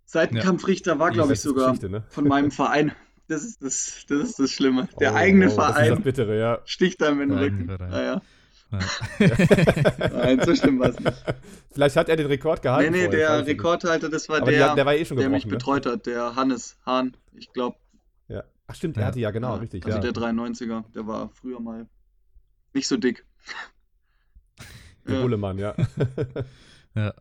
[0.05, 2.03] Seitenkampfrichter war, glaube ich, sogar ne?
[2.09, 2.91] von meinem Verein.
[3.27, 4.87] Das ist das, das ist das Schlimme.
[4.99, 6.59] Der Oh, eigene oh, Das ist das Verein Bittere, ja.
[6.65, 7.91] sticht einem in den Der Rücken.
[7.93, 8.21] Ja, ja.
[8.71, 8.79] Ja.
[10.13, 11.23] Nein, so schlimm war es nicht.
[11.71, 12.91] Vielleicht hat er den Rekord Nee, gehalten.
[12.91, 13.47] nee, vorher, ich der.
[13.53, 15.51] Rekordhalter, das war Aber die der, hat- der war eh schon der mich ne?
[15.51, 17.15] betreut hat, der Hannes Hahn.
[17.33, 17.77] Ich glaube,
[18.27, 18.43] Ja.
[18.67, 19.07] Ach stimmt, er Ja.
[19.07, 19.85] hatte ja, genau, richtig.
[19.85, 20.01] also ja.
[20.01, 21.87] der 93er, der war früher mal
[22.73, 23.25] nicht so dick.
[25.07, 25.21] Der Ja.
[25.21, 25.75] Bullemann, ja.
[26.95, 27.13] ja.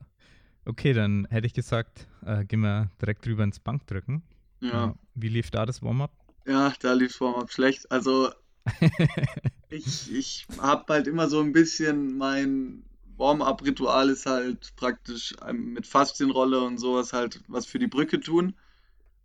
[0.64, 4.22] Okay, dann hätte ich gesagt, äh, gehen wir direkt rüber ins Bankdrücken.
[4.70, 6.12] Ja, Wie lief da das Warm-up?
[6.46, 7.90] ja, da lief es Warm-up schlecht.
[7.90, 8.30] Also
[9.68, 12.84] ich, ich habe halt immer so ein bisschen mein
[13.16, 18.54] Warm-up-Ritual ist halt praktisch ähm, mit Faszienrolle und sowas halt was für die Brücke tun.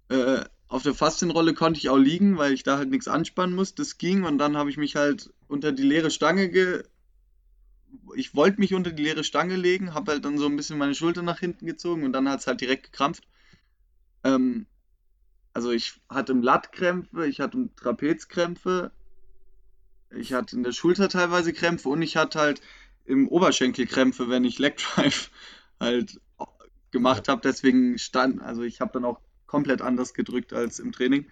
[0.10, 3.76] Äh, auf der Faszienrolle konnte ich auch liegen, weil ich da halt nichts anspannen muss.
[3.76, 6.84] Das ging und dann habe ich mich halt unter die leere Stange ge...
[8.15, 10.95] Ich wollte mich unter die leere Stange legen, habe halt dann so ein bisschen meine
[10.95, 13.28] Schulter nach hinten gezogen und dann hat es halt direkt gekrampft.
[14.23, 14.67] Ähm,
[15.58, 18.91] also ich hatte im Lattkrämpfe, ich hatte im Trapezkrämpfe,
[20.12, 22.62] ich hatte in der Schulter teilweise Krämpfe und ich hatte halt
[23.06, 25.32] im Oberschenkel Krämpfe, wenn ich Leg Drive
[25.80, 26.22] halt
[26.91, 27.41] gemacht habe.
[27.43, 31.26] Deswegen stand, also ich habe dann auch komplett anders gedrückt als im Training.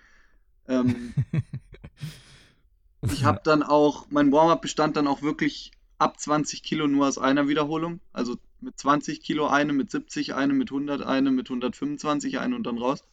[0.68, 1.14] Ähm,
[3.04, 7.20] ich habe dann auch, mein Warm-up bestand dann auch wirklich ab 20 Kilo nur aus
[7.20, 8.00] einer Wiederholung.
[8.12, 12.64] Also mit 20 Kilo eine, mit 70 eine, mit 100 eine, mit 125 eine und
[12.64, 13.04] dann raus.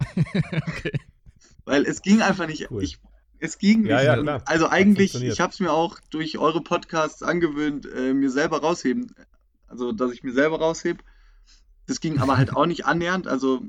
[0.52, 0.92] okay.
[1.64, 2.70] Weil es ging einfach nicht.
[2.70, 2.82] Cool.
[2.82, 2.98] Ich,
[3.38, 3.90] es ging nicht.
[3.90, 4.42] Ja, ja.
[4.46, 9.14] Also eigentlich, ich habe es mir auch durch eure Podcasts angewöhnt, äh, mir selber rausheben.
[9.68, 11.02] Also, dass ich mir selber raushebe.
[11.86, 13.26] Das ging aber halt auch nicht annähernd.
[13.26, 13.62] Also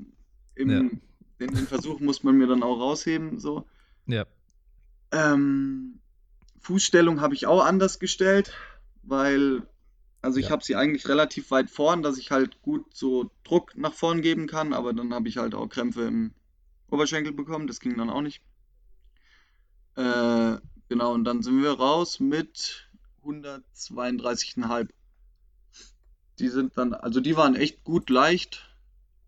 [0.56, 0.80] im, Ja.
[0.80, 3.40] in den Versuch muss man mir dann auch rausheben.
[3.40, 3.66] So.
[4.06, 4.26] Ja.
[5.12, 6.00] Ähm,
[6.60, 8.54] Fußstellung habe ich auch anders gestellt,
[9.04, 9.64] weil,
[10.28, 10.52] also ich Ja.
[10.52, 14.46] habe sie eigentlich relativ weit vorn, dass ich halt gut so Druck nach vorn geben
[14.46, 16.34] kann, aber dann habe ich halt auch Krämpfe im
[16.90, 18.42] Oberschenkel bekommen, das ging dann auch nicht.
[19.96, 20.58] Äh,
[20.90, 22.90] genau, und dann sind wir raus mit
[23.24, 24.94] 132,5.
[26.40, 28.76] Die sind dann, also die waren echt gut leicht.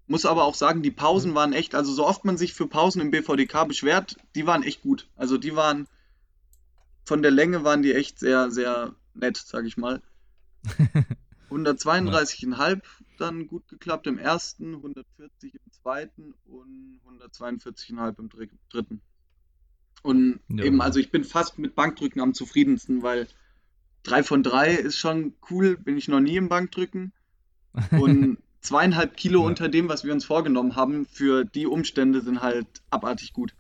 [0.05, 2.99] Muss aber auch sagen, die Pausen waren echt, also so oft man sich für Pausen
[3.01, 5.07] im BVDK beschwert, die waren echt gut.
[5.15, 5.87] Also die waren,
[7.05, 10.01] von der Länge waren die echt sehr, sehr nett, sag ich mal.
[11.49, 12.81] 132,5
[13.17, 19.01] dann gut geklappt im ersten, 140 im zweiten und 142,5 im dr- dritten.
[20.03, 20.63] Und Ja.
[20.65, 23.27] eben, also ich bin fast mit Bankdrücken am zufriedensten, weil
[24.03, 27.11] 3 von 3 ist schon cool, bin ich noch nie im Bankdrücken.
[27.91, 29.47] Und zweieinhalb Kilo Ja.
[29.47, 33.53] unter dem, was wir uns vorgenommen haben, für die Umstände sind halt abartig gut.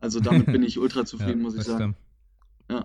[0.00, 1.96] Also damit bin ich ultra zufrieden, muss ich sagen.
[2.70, 2.84] Ja.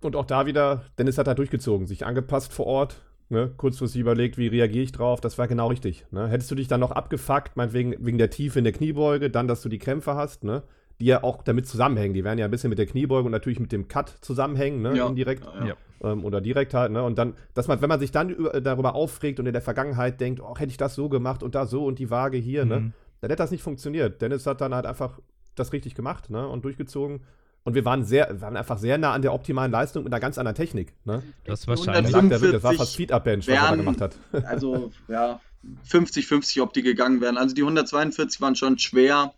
[0.00, 3.50] Und auch da wieder, Dennis hat da durchgezogen, sich angepasst vor Ort, ne?
[3.56, 6.06] kurzfristig überlegt, wie reagiere ich drauf, das war genau richtig.
[6.10, 6.28] Ne?
[6.28, 9.60] Hättest du dich dann noch abgefuckt, meinetwegen wegen der Tiefe in der Kniebeuge, dann, dass
[9.60, 10.62] du die Krämpfe hast, ne?
[11.00, 13.58] die ja auch damit zusammenhängen, die werden ja ein bisschen mit der Kniebeuge und natürlich
[13.58, 14.96] mit dem Cut zusammenhängen, ne?
[14.96, 15.06] Ja.
[15.08, 15.44] indirekt.
[15.44, 17.02] Ja, ähm, oder direkt halt, ne?
[17.02, 20.20] Und dann, dass man, wenn man sich dann über, darüber aufregt und in der Vergangenheit
[20.20, 22.80] denkt, oh, hätte ich das so gemacht und da so und die Waage hier, ne?
[22.80, 22.92] Mhm.
[23.20, 24.20] Dann hätte das nicht funktioniert.
[24.20, 25.18] Dennis hat dann halt einfach
[25.54, 26.46] das richtig gemacht, ne?
[26.46, 27.22] Und durchgezogen.
[27.64, 30.20] Und wir waren sehr, wir waren einfach sehr nah an der optimalen Leistung mit einer
[30.20, 31.22] ganz anderen Technik, ne?
[31.44, 32.12] Das wahrscheinlich.
[32.12, 34.16] Wirklich, das war 145 fast Feed-Up-Bench, was er da gemacht hat.
[34.46, 35.40] Also, ja,
[35.88, 37.36] 50-50, ob die gegangen wären.
[37.36, 39.34] Also die 142 waren schon schwer,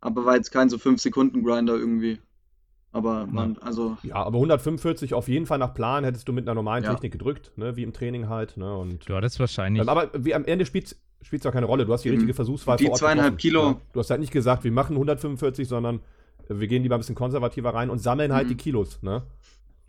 [0.00, 2.18] aber war jetzt kein so 5-Sekunden-Grinder irgendwie.
[2.92, 6.54] Aber man, also, Ja, aber 145 auf jeden Fall nach Plan hättest du mit einer
[6.54, 6.92] normalen Ja.
[6.94, 7.76] Technik gedrückt, ne?
[7.76, 8.74] Wie im Training halt, ne?
[8.76, 9.86] Und, Du hattest wahrscheinlich.
[9.86, 10.94] aber wie am Ende spielt
[11.32, 11.84] es auch keine Rolle.
[11.86, 13.70] Du hast die richtige Versuchswahl Die zweieinhalb getroffen, Kilo.
[13.70, 13.76] Ne?
[13.92, 16.00] Du hast halt nicht gesagt, wir machen 145, sondern
[16.48, 18.50] wir gehen lieber ein bisschen konservativer rein und sammeln halt Mhm.
[18.50, 19.22] die Kilos, ne?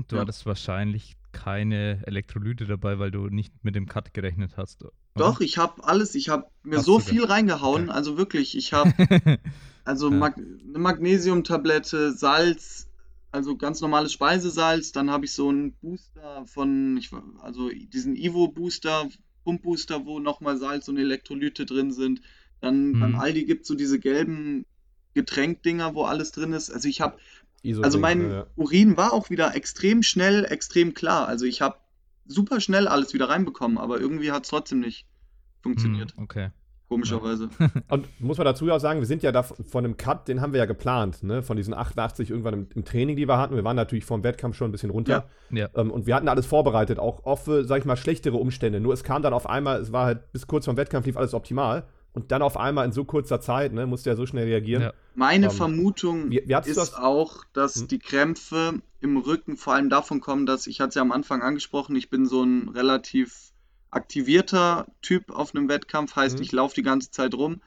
[0.08, 0.22] Du Ja.
[0.22, 4.84] hattest wahrscheinlich keine Elektrolyte dabei, weil du nicht mit dem Cut gerechnet hast.
[4.84, 4.92] oder?
[5.16, 7.30] Doch, ich habe alles, ich habe mir Hast so viel denn?
[7.32, 7.92] reingehauen, Okay.
[7.98, 8.92] also wirklich, ich habe
[9.86, 10.18] also Ja.
[10.18, 12.88] Mag eine Magnesiumtablette, Salz,
[13.32, 18.48] also ganz normales Speisesalz, dann habe ich so einen Booster von, ich, also diesen Ivo
[18.48, 19.08] Booster,
[19.44, 22.22] Pumpbooster, wo nochmal Salz und Elektrolyte drin sind.
[22.62, 23.16] Dann beim Mhm.
[23.16, 24.66] Aldi gibt es so diese gelben
[25.16, 26.70] Getränkdinger, wo alles drin ist.
[26.70, 27.18] Also ich habe
[27.82, 28.46] Also mein ja.
[28.56, 31.28] Urin war auch wieder extrem schnell, extrem klar.
[31.28, 31.78] Also ich habe
[32.28, 35.08] super schnell alles wieder reinbekommen, aber irgendwie hat es trotzdem nicht
[35.64, 36.50] funktioniert, Hm, okay.
[36.88, 37.50] komischerweise.
[37.90, 40.42] Und muss man dazu ja auch sagen, wir sind ja da von einem Cut, den
[40.42, 41.42] haben wir ja geplant, ne?
[41.42, 43.56] Von diesen 88 irgendwann im, im Training, die wir hatten.
[43.56, 45.28] Wir waren natürlich vom Wettkampf schon ein bisschen runter.
[45.50, 45.70] Ja.
[45.76, 48.80] Ähm, und wir hatten alles vorbereitet, auch, für, sag ich mal, schlechtere Umstände.
[48.80, 51.34] Nur es kam dann auf einmal, es war halt bis kurz vorm Wettkampf lief alles
[51.34, 51.86] optimal.
[52.16, 54.82] Und dann auf einmal in so kurzer Zeit, ne, musste ja so schnell reagieren.
[54.84, 54.94] Ja.
[55.16, 57.88] Meine Ähm, Vermutung wie- wie du ist das- auch, dass Hm?
[57.90, 61.42] die Krämpfe im Rücken vor allem davon kommen, dass ich hatte es ja am Anfang
[61.44, 63.52] angesprochen, ich bin so ein relativ
[63.92, 66.44] aktivierter Typ auf einem Wettkampf, heißt Mhm.
[66.44, 67.62] ich laufe die ganze Zeit rum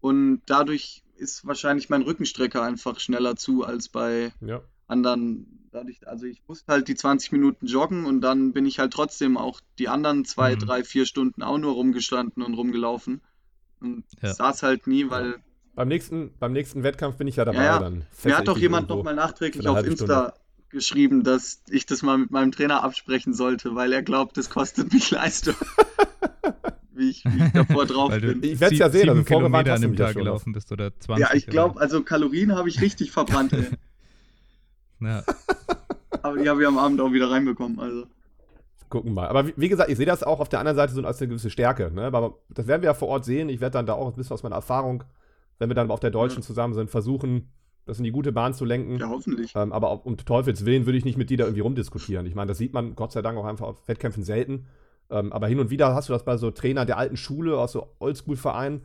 [0.00, 4.60] und dadurch ist wahrscheinlich mein Rückenstrecker einfach schneller zu als bei Ja.
[4.86, 5.68] anderen.
[5.72, 9.36] Dadurch, also ich musste halt die 20 Minuten joggen und dann bin ich halt trotzdem
[9.36, 10.58] auch die anderen zwei, Mhm.
[10.60, 13.20] drei, vier Stunden auch nur rumgestanden und rumgelaufen.
[13.80, 14.34] Und Ja.
[14.34, 15.36] saß halt nie, weil
[15.74, 17.58] Beim nächsten, beim nächsten Wettkampf bin ich ja dabei.
[17.58, 17.78] Ja, ja.
[17.78, 20.34] Dann mir hat doch jemand nochmal nachträglich auf Insta
[20.70, 24.92] geschrieben, dass ich das mal mit meinem Trainer absprechen sollte, weil er glaubt, das kostet
[24.92, 25.54] mich Leistung.
[26.92, 28.42] wie, ich, wie ich davor drauf bin.
[28.42, 30.22] Ich werd's ja sehen, also vorgewarnt hast an du dem mich Tag schon.
[30.22, 31.22] gelaufen bist oder 20.
[31.28, 33.66] Ja, ich glaube, also Kalorien habe ich richtig verbrannt, ey.
[34.98, 35.22] Ja.
[36.22, 37.78] aber die habe ich am Abend auch wieder reinbekommen.
[37.78, 38.06] Also.
[38.88, 39.28] Gucken mal.
[39.28, 41.28] Aber wie, wie gesagt, ich sehe das auch auf der anderen Seite so als eine
[41.28, 41.90] gewisse Stärke.
[41.92, 42.04] Ne?
[42.04, 43.48] Aber das werden wir ja vor Ort sehen.
[43.48, 45.04] Ich werde dann da auch ein bisschen aus meiner Erfahrung,
[45.58, 46.46] wenn wir dann auf der Deutschen Ja.
[46.46, 47.50] zusammen sind, versuchen,
[47.84, 48.98] das in die gute Bahn zu lenken.
[48.98, 49.52] Ja, hoffentlich.
[49.56, 52.26] Ähm, aber ob, um Teufels Willen würde ich nicht mit dir da irgendwie rumdiskutieren.
[52.26, 54.66] Ich meine, das sieht man Gott sei Dank auch einfach auf Wettkämpfen selten.
[55.08, 57.72] Ähm, aber hin und wieder hast du das bei so Trainern der alten Schule, aus
[57.72, 58.82] so Oldschool-Vereinen,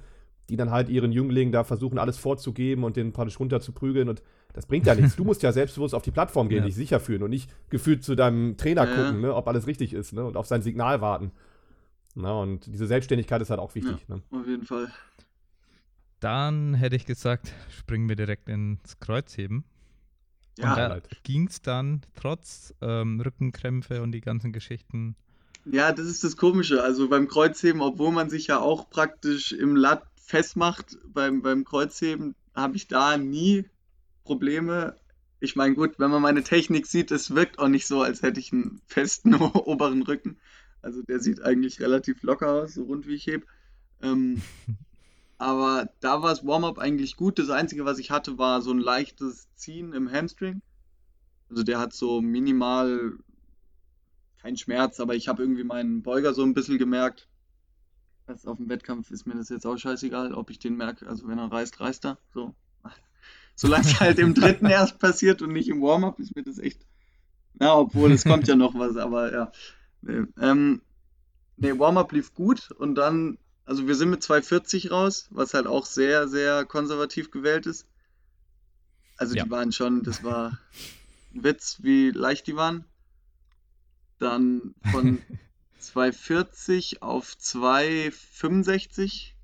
[0.49, 4.07] die dann halt ihren Jünglingen da versuchen, alles vorzugeben und den praktisch runter zu prügeln.
[4.09, 4.21] Und
[4.53, 5.15] das bringt ja nichts.
[5.17, 6.65] Du musst ja selbstbewusst auf die Plattform gehen, Ja.
[6.65, 8.95] dich sicher fühlen und nicht gefühlt zu deinem Trainer Ja.
[8.95, 11.31] gucken, ne, ob alles richtig ist ne, und auf sein Signal warten.
[12.15, 14.07] Na, und diese Selbstständigkeit ist halt auch wichtig.
[14.09, 14.21] Ne?
[14.31, 14.91] Auf jeden Fall.
[16.19, 19.63] Dann hätte ich gesagt, springen wir direkt ins Kreuzheben.
[20.59, 21.23] Ja, und da halt.
[21.23, 25.15] ging es dann trotz ähm, Rückenkrämpfe und die ganzen Geschichten.
[25.65, 26.83] Ja, das ist das Komische.
[26.83, 32.35] Also beim Kreuzheben, obwohl man sich ja auch praktisch im Latt festmacht, beim, beim Kreuzheben
[32.53, 33.65] habe ich da nie
[34.31, 34.95] Probleme.
[35.41, 38.39] Ich meine, gut, wenn man meine Technik sieht, es wirkt auch nicht so, als hätte
[38.39, 40.39] ich einen festen oberen Rücken.
[40.81, 43.45] Also der sieht eigentlich relativ locker aus, so rund wie ich heb.
[44.01, 44.41] Ähm,
[45.37, 47.39] aber da war das Warm-up eigentlich gut.
[47.39, 50.61] Das Einzige, was ich hatte, war so ein leichtes Ziehen im Hamstring.
[51.49, 53.17] Also der hat so minimal
[54.41, 57.27] kein Schmerz, aber ich habe irgendwie meinen Beuger so ein bisschen gemerkt.
[58.27, 61.05] Das auf dem Wettkampf ist mir das jetzt auch scheißegal, ob ich den merke.
[61.05, 62.17] Also wenn er reißt, reißt er.
[62.33, 62.55] So.
[63.55, 66.85] Solange es halt im dritten erst passiert und nicht im Warm-up, ist mir das echt.
[67.55, 69.51] Na, obwohl es kommt ja noch was, aber ja.
[70.01, 70.81] Nee, ähm,
[71.57, 75.85] nee Warm-up lief gut und dann, also wir sind mit 240 raus, was halt auch
[75.85, 77.85] sehr, sehr konservativ gewählt ist.
[79.17, 79.43] Also Ja.
[79.43, 80.57] die waren schon, das war
[81.35, 82.85] ein Witz, wie leicht die waren.
[84.17, 85.21] Dann von
[85.79, 89.35] 240 auf 265.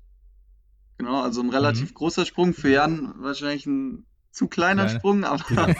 [0.98, 1.94] Genau, also ein relativ Mhm.
[1.94, 2.54] großer Sprung.
[2.54, 4.98] Für Jan wahrscheinlich ein zu kleiner Kleiner.
[4.98, 5.42] Sprung, aber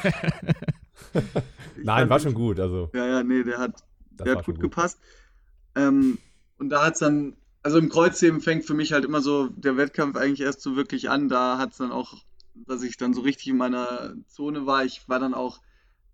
[1.82, 2.58] Nein, war schon gut.
[2.60, 4.98] Also, Ja, ja, nee, der hat, das der hat schon gut gepasst.
[5.74, 6.18] Ähm,
[6.58, 9.76] und da hat es dann, also im Kreuzheben fängt für mich halt immer so der
[9.76, 11.28] Wettkampf eigentlich erst so wirklich an.
[11.28, 12.14] Da hat es dann auch,
[12.54, 14.84] dass ich dann so richtig in meiner Zone war.
[14.84, 15.60] Ich war dann auch,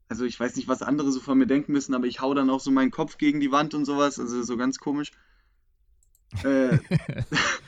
[0.08, 2.50] also ich weiß nicht, was andere so von mir denken müssen, aber ich hau dann
[2.50, 4.18] auch so meinen Kopf gegen die Wand und sowas.
[4.18, 5.12] Also so ganz komisch.
[6.42, 6.78] Äh,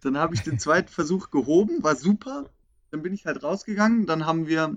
[0.00, 2.48] dann habe ich den zweiten Versuch gehoben, war super.
[2.90, 4.06] Dann bin ich halt rausgegangen.
[4.06, 4.76] Dann haben wir,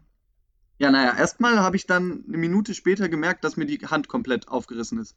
[0.79, 4.47] ja, naja, erstmal habe ich dann eine Minute später gemerkt, dass mir die Hand komplett
[4.47, 5.15] aufgerissen ist.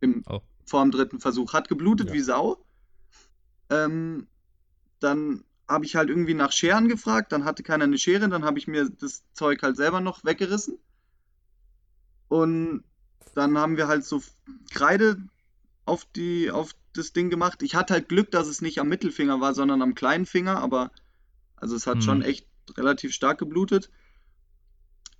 [0.00, 0.40] Im, Oh.
[0.64, 1.52] Vor dem dritten Versuch.
[1.52, 2.14] Hat geblutet Ja.
[2.14, 2.64] wie Sau.
[3.70, 4.26] Ähm,
[5.00, 7.32] dann habe ich halt irgendwie nach Scheren gefragt.
[7.32, 8.28] Dann hatte keiner eine Schere.
[8.28, 10.78] Dann habe ich mir das Zeug halt selber noch weggerissen.
[12.28, 12.84] Und
[13.34, 14.22] dann haben wir halt so
[14.72, 15.18] Kreide
[15.84, 17.62] auf die, auf das Ding gemacht.
[17.62, 20.90] Ich hatte halt Glück, dass es nicht am Mittelfinger war, sondern am kleinen Finger, aber
[21.56, 22.02] also es hat Hm.
[22.02, 23.90] schon echt relativ stark geblutet.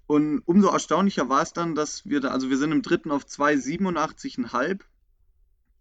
[0.06, 3.26] Und umso erstaunlicher war es dann, dass wir da, also wir sind im dritten auf
[3.26, 4.84] 2,87,5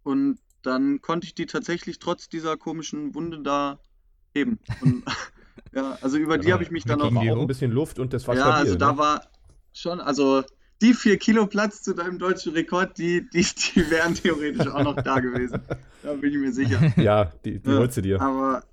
[0.03, 3.79] und dann konnte ich die tatsächlich trotz dieser komischen Wunde da
[4.34, 4.60] heben.
[4.79, 5.05] Und
[5.73, 8.13] ja, also über die Ja, habe ich mich dann auch auch ein bisschen Luft und
[8.13, 8.62] das war ja, stabil.
[8.62, 8.97] also da ne?
[8.97, 9.21] war
[9.73, 10.43] schon, also
[10.82, 15.02] die vier Kilo Platz zu deinem deutschen Rekord, die, die, die wären theoretisch auch noch
[15.02, 15.62] da gewesen.
[16.04, 16.94] Da bin ich mir sicher.
[16.98, 18.22] Ja, die, die Ja, holst du dir.
[18.22, 18.64] Aber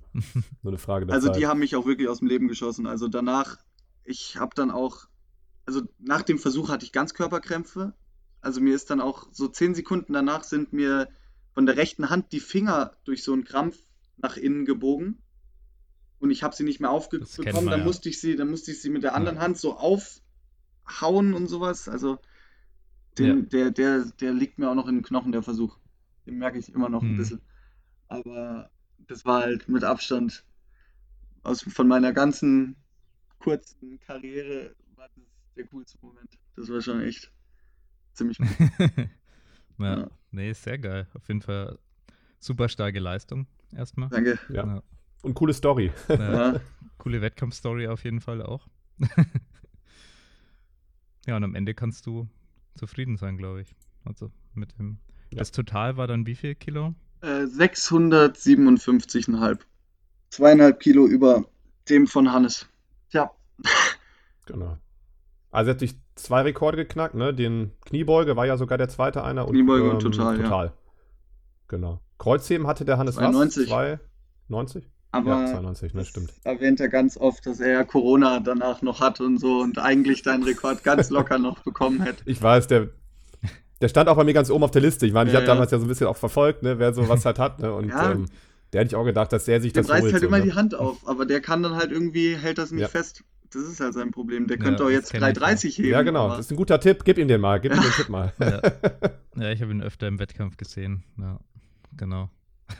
[0.61, 1.37] Nur eine Frage der also Zeit.
[1.37, 2.85] die haben mich auch wirklich aus dem Leben geschossen.
[2.85, 3.57] Also danach,
[4.03, 5.07] ich habe dann auch,
[5.65, 7.93] also nach dem Versuch hatte ich Ganzkörperkrämpfe.
[8.41, 11.07] Also mir ist dann auch so zehn Sekunden danach sind mir
[11.53, 13.77] von der rechten Hand die Finger durch so einen Krampf
[14.17, 15.19] nach innen gebogen.
[16.19, 16.91] Und ich habe sie nicht mehr
[17.65, 17.85] man Dann ja.
[17.85, 19.77] musste ich sie, dann musste ich sie mit der anderen Hand so
[20.85, 21.87] aufhauen und sowas.
[21.89, 22.19] Also
[23.17, 25.77] den, der, der, der liegt mir auch noch in den Knochen, der Versuch.
[26.25, 27.17] Den merke ich immer noch ein Hm.
[27.17, 27.41] bisschen.
[28.07, 28.71] Aber
[29.07, 30.45] das war halt mit Abstand
[31.43, 32.75] aus, von meiner ganzen
[33.39, 36.39] kurzen Karriere war das der coolste Moment.
[36.55, 37.31] Das war schon echt
[38.13, 38.49] ziemlich gut.
[39.79, 39.97] ja.
[39.97, 40.09] Ja.
[40.31, 41.07] Nee, ist sehr geil.
[41.13, 41.77] Auf jeden Fall
[42.39, 44.09] super starke Leistung erstmal.
[44.09, 44.39] Danke.
[44.49, 44.65] Ja.
[44.65, 44.83] Ja.
[45.23, 45.91] Und coole Story.
[46.09, 46.61] Ja, Ja,
[46.97, 48.67] coole Wettkampfstory auf jeden Fall auch.
[51.25, 52.27] ja, und am Ende kannst du
[52.75, 53.75] zufrieden sein, glaube ich.
[54.05, 54.97] Also mit dem.
[55.31, 55.39] Ja.
[55.39, 56.93] Das Total war dann wie viel Kilo?
[57.23, 59.59] äh, 657,5.
[60.29, 61.45] Zweieinhalb Kilo über
[61.89, 62.67] dem von Hannes.
[63.09, 63.31] Tja,
[64.45, 64.77] Genau.
[65.51, 67.33] Also er hat sich zwei Rekorde geknackt, ne?
[67.33, 69.47] Den Kniebeuge war ja sogar der zweite einer.
[69.47, 70.43] Und, Kniebeuge und Total, ja.
[70.43, 70.73] total.
[71.67, 72.01] Genau.
[72.17, 73.69] Kreuzheben hatte der Hannes 92.
[73.69, 73.99] was?
[74.47, 74.89] 290?
[75.13, 76.33] Aber Ja, 92, ne, stimmt.
[76.43, 80.23] erwähnt er ganz oft, dass er ja Corona danach noch hat und so und eigentlich
[80.23, 82.23] deinen Rekord ganz locker noch bekommen hätte.
[82.25, 82.89] Ich weiß, der,
[83.79, 85.05] der stand auch bei mir ganz oben auf der Liste.
[85.05, 85.53] Ich meine, ich Ja, habe ja.
[85.53, 87.59] damals ja so ein bisschen auch verfolgt, ne, wer sowas halt hat.
[87.59, 87.73] Ne?
[87.73, 88.11] Und Ja.
[88.11, 88.25] ähm,
[88.73, 90.13] der hätte ich auch gedacht, dass der sich Der das reißt holt.
[90.13, 90.45] halt so, immer ne?
[90.45, 92.87] die Hand auf, aber der kann dann halt irgendwie, hält das nicht Ja.
[92.87, 93.23] fest.
[93.51, 94.47] Das ist halt sein Problem.
[94.47, 95.89] Der Ja, könnte auch jetzt kenn ich, 3,30 heben.
[95.89, 96.25] Ja, genau.
[96.25, 97.03] aber- Das ist ein guter Tipp.
[97.05, 97.59] Gib ihm den mal.
[97.59, 98.33] Gib ihm den Tipp mal.
[98.39, 98.61] Ja,
[99.43, 101.03] ja ich habe ihn öfter im Wettkampf gesehen.
[101.19, 101.39] Ja,
[101.95, 102.31] genau.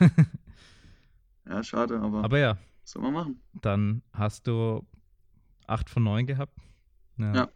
[1.48, 3.40] Ja, schade, aber, Aber ja, soll man machen?
[3.60, 4.86] dann hast du
[5.66, 6.58] 8 von 9 gehabt.
[7.18, 7.48] Ja.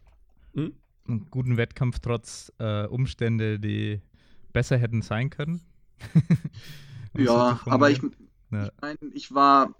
[0.53, 0.73] Hm?
[1.07, 4.01] Einen guten Wettkampf trotz äh, Umstände, die
[4.53, 5.61] besser hätten sein können.
[7.17, 7.99] Ja, aber ich.
[8.51, 8.65] Ja.
[8.65, 9.73] ich meine, ich war,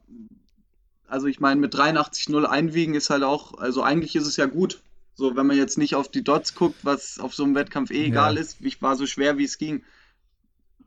[1.07, 4.81] also ich meine, mit 83,0 einwiegen ist halt auch, also eigentlich ist es ja gut.
[5.13, 8.05] So, wenn man jetzt nicht auf die Dots guckt, was auf so einem Wettkampf eh
[8.05, 8.41] egal Ja.
[8.41, 9.83] ist, ich war so schwer, wie es ging.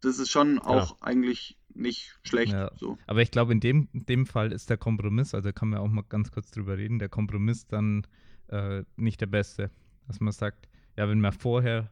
[0.00, 2.52] Das ist schon auch eigentlich nicht schlecht.
[2.52, 2.70] Ja.
[2.76, 2.98] So.
[3.06, 5.88] Aber ich glaube, in dem, in dem Fall ist der Kompromiss, also kann man auch
[5.88, 8.06] mal ganz kurz drüber reden, der Kompromiss dann
[8.48, 9.70] äh, nicht der beste.
[10.06, 11.90] Dass man sagt, ja, wenn man vorher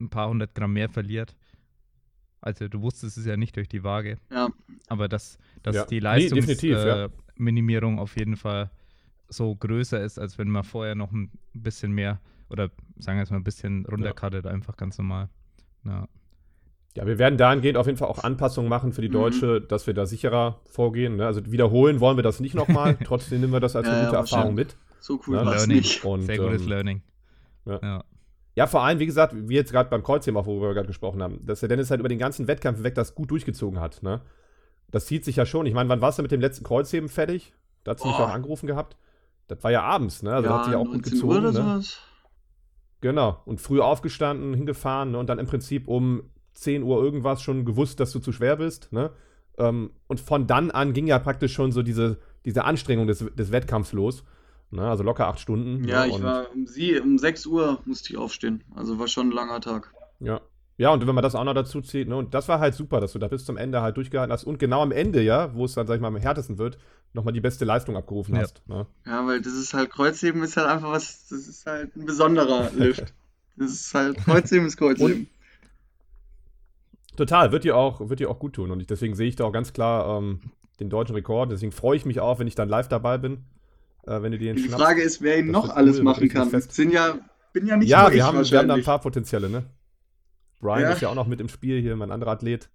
[0.00, 1.36] ein paar hundert Gramm mehr verliert,
[2.40, 4.48] also du wusstest es ja nicht durch die Waage, Ja,
[4.88, 5.84] aber dass, dass Ja.
[5.86, 7.04] die Nee, Leistungsminimierung ja.
[7.06, 8.70] äh, Minimierung auf jeden Fall
[9.28, 13.30] so größer ist, als wenn man vorher noch ein bisschen mehr oder sagen wir jetzt
[13.30, 15.28] mal ein bisschen runtercuttet, einfach ganz normal.
[15.84, 16.08] Ja.
[16.96, 19.12] Ja, wir werden dahingehend auf jeden Fall auch Anpassungen machen für die Mhm.
[19.12, 21.16] Deutsche, dass wir da sicherer vorgehen.
[21.16, 21.26] Ne?
[21.26, 22.96] Also wiederholen wollen wir das nicht nochmal.
[23.04, 24.76] Trotzdem nehmen wir das als eine Ja, gute ja, Erfahrung mit.
[24.98, 26.04] so cool Ja, war nicht.
[26.04, 27.02] Und, Sehr gutes ähm, Learning.
[27.66, 27.78] ja.
[27.82, 28.04] ja.
[28.58, 31.22] Ja, vor allem, wie gesagt, wie jetzt gerade beim Kreuzheben, auch worüber wir gerade gesprochen
[31.22, 34.02] haben, dass der Dennis halt über den ganzen Wettkampf weg das gut durchgezogen hat.
[34.02, 34.22] Ne?
[34.90, 35.66] Das zieht sich ja schon.
[35.66, 37.52] Ich meine, wann warst du mit dem letzten Kreuzheben fertig?
[37.84, 38.96] Da hast du mich auch angerufen gehabt.
[39.48, 40.32] Das war ja abends, ne?
[40.32, 41.32] Also ja, hat sich ja auch gut 19 gezogen.
[41.32, 41.58] Uhr oder ne?
[41.58, 41.98] sowas.
[43.02, 43.42] Genau.
[43.44, 45.18] Und früh aufgestanden, hingefahren ne?
[45.18, 46.22] und dann im Prinzip um
[46.56, 48.92] 10 Uhr irgendwas schon gewusst, dass du zu schwer bist.
[48.92, 49.10] Ne?
[49.58, 53.52] Ähm, und von dann an ging ja praktisch schon so diese, diese Anstrengung des, des
[53.52, 54.24] Wettkampfs los.
[54.70, 54.82] Ne?
[54.82, 55.86] Also locker acht Stunden.
[55.86, 56.08] Ja, ne?
[56.08, 58.64] ich und, war um, sie, um 6 Uhr musste ich aufstehen.
[58.74, 59.92] Also war schon ein langer Tag.
[60.20, 60.40] Ja.
[60.78, 63.00] Ja, und wenn man das auch noch dazu zieht, ne, und das war halt super,
[63.00, 65.64] dass du da bis zum Ende halt durchgehalten hast und genau am Ende, ja, wo
[65.64, 66.76] es dann, sag ich mal, am härtesten wird,
[67.14, 68.42] nochmal die beste Leistung abgerufen Ja.
[68.42, 68.62] hast.
[68.68, 68.86] Ne?
[69.06, 72.70] Ja, weil das ist halt, Kreuzheben ist halt einfach was, das ist halt ein besonderer
[72.76, 73.14] Lift.
[73.56, 75.28] Das ist halt, Kreuzheben ist Kreuzheben.
[77.16, 78.70] Total, wird dir auch, wird dir auch gut tun.
[78.70, 80.40] Und ich, deswegen sehe ich da auch ganz klar ähm,
[80.80, 81.50] den deutschen Rekord.
[81.50, 83.44] Deswegen freue ich mich auch, wenn ich dann live dabei bin,
[84.06, 84.84] äh, wenn du den Die schnappst.
[84.84, 86.50] Frage ist, wer ihn Das noch alles cool, machen kann.
[86.50, 87.18] Sind ja,
[87.52, 89.64] bin ja nicht ja, wir haben, wir haben da ein paar Potenziale, ne?
[90.60, 90.92] Brian Ja.
[90.92, 92.70] ist ja auch noch mit im Spiel hier, mein anderer Athlet.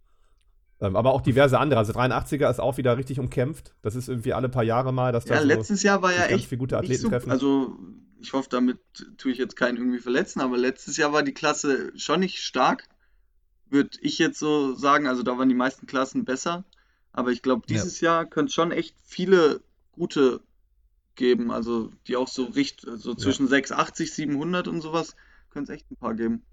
[0.79, 1.79] Ähm, aber auch diverse andere.
[1.79, 3.75] Also 83er ist auch wieder richtig umkämpft.
[3.83, 6.25] Das ist irgendwie alle paar Jahre mal, dass da Ja, so letztes Jahr war ja
[6.25, 7.29] echt viele gute Athleten so, treffen.
[7.31, 7.75] also
[8.19, 8.79] ich hoffe, damit
[9.17, 12.87] tue ich jetzt keinen irgendwie verletzen, aber letztes Jahr war die Klasse schon nicht stark,
[13.71, 15.07] würde ich jetzt so sagen.
[15.07, 16.63] Also da waren die meisten Klassen besser,
[17.13, 17.75] aber ich glaube, Ja.
[17.75, 19.61] dieses Jahr könnte es schon echt viele
[19.91, 20.41] gute
[21.15, 25.15] geben, also die auch so richt, so zwischen 680, 700 und sowas,
[25.49, 26.43] könnte es echt ein paar geben.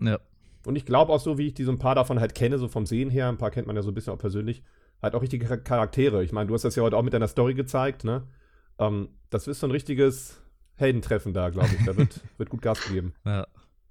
[0.00, 0.18] ja.
[0.64, 2.66] Und ich glaube auch so, wie ich die so ein paar davon halt kenne, so
[2.66, 4.64] vom Sehen her, ein paar kennt man ja so ein bisschen auch persönlich,
[5.00, 6.24] halt auch richtige Char- Charaktere.
[6.24, 8.26] Ich meine, du hast das ja heute auch mit deiner Story gezeigt, ne?
[8.78, 10.40] Ähm, das ist so ein richtiges
[10.74, 11.84] Heldentreffen da, glaube ich.
[11.84, 13.14] Da wird, wird gut Gas gegeben.
[13.24, 13.46] ja.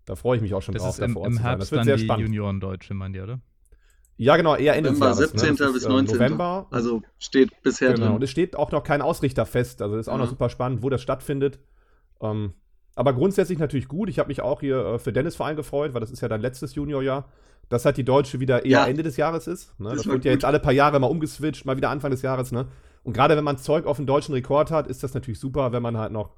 [0.05, 1.41] Da freue ich mich auch schon Das drauf, ist im, im zu sein.
[1.43, 2.27] Herbst Das wird dann sehr die spannend.
[2.27, 3.39] Junioren-Deutsche, meint ihr, oder?
[4.17, 5.31] Ja, genau, eher Ende des November, Jahres.
[5.31, 5.49] 17.
[5.65, 5.71] Ne?
[5.73, 6.15] Bis ist, äh, 19.
[6.15, 6.67] November.
[6.71, 8.21] Also steht bisher Genau, und drin.
[8.23, 9.81] es steht auch noch kein Ausrichter fest.
[9.81, 10.29] Also ist auch noch Ja.
[10.29, 11.59] super spannend, wo das stattfindet.
[12.21, 12.53] Ähm,
[12.97, 14.07] Aber grundsätzlich natürlich gut.
[14.09, 16.39] Ich habe mich auch hier äh, für Dennis Verein gefreut, weil das ist ja dein
[16.39, 17.27] letztes Juniorjahr.
[17.67, 18.85] Dass halt die Deutsche wieder eher Ja.
[18.85, 19.77] Ende des Jahres ist.
[19.81, 19.89] Ne?
[19.89, 20.35] Das Das, wird ja gut.
[20.37, 22.51] jetzt alle paar Jahre mal umgeswitcht, mal wieder Anfang des Jahres.
[22.53, 22.67] Ne?
[23.03, 25.81] Und gerade wenn man Zeug auf den deutschen Rekord hat, ist das natürlich super, wenn
[25.81, 26.29] man halt noch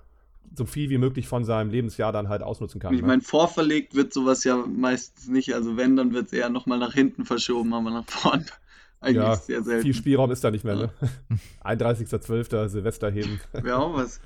[0.56, 2.94] so viel wie möglich von seinem Lebensjahr dann halt ausnutzen kann.
[2.94, 3.08] Ich ne?
[3.08, 5.54] meine, vorverlegt wird sowas ja meistens nicht.
[5.54, 8.46] Also wenn, dann wird es eher nochmal nach hinten verschoben, aber nach vorn
[9.00, 9.84] eigentlich ja, sehr selten.
[9.84, 10.76] viel Spielraum ist da nicht mehr.
[10.76, 10.90] Ne?
[11.64, 12.68] 31.12.
[12.70, 13.40] Silvester heben.
[13.54, 14.20] Wäre auch was.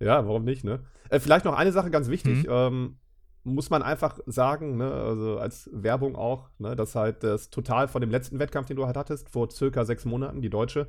[0.00, 0.80] Ja, warum nicht, ne?
[1.10, 2.44] Äh, vielleicht noch eine Sache ganz wichtig.
[2.44, 2.50] Mhm.
[2.50, 2.96] Ähm,
[3.44, 8.00] muss man einfach sagen, ne, also als Werbung auch, ne, dass halt das Total von
[8.00, 10.88] dem letzten Wettkampf, den du halt hattest, vor circa sechs Monaten, die Deutsche,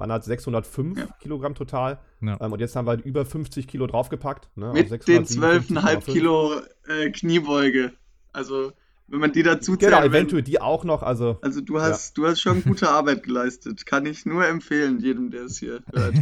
[0.00, 1.06] waren halt 605 Ja.
[1.20, 2.00] Kilogramm total.
[2.20, 2.38] Ja.
[2.40, 4.48] Ähm, und jetzt haben wir halt über 50 Kilo draufgepackt.
[4.56, 5.70] Ne, auf Mit den 657,5.
[5.78, 7.92] 12,5 Kilo äh, Kniebeuge.
[8.32, 8.72] Also,
[9.06, 9.92] wenn man die dazu zählt.
[9.92, 11.02] Genau, eventuell die auch noch.
[11.02, 13.86] Also, Also du hast, du hast schon gute Arbeit geleistet.
[13.86, 16.14] Kann ich nur empfehlen, jedem, der es hier hört.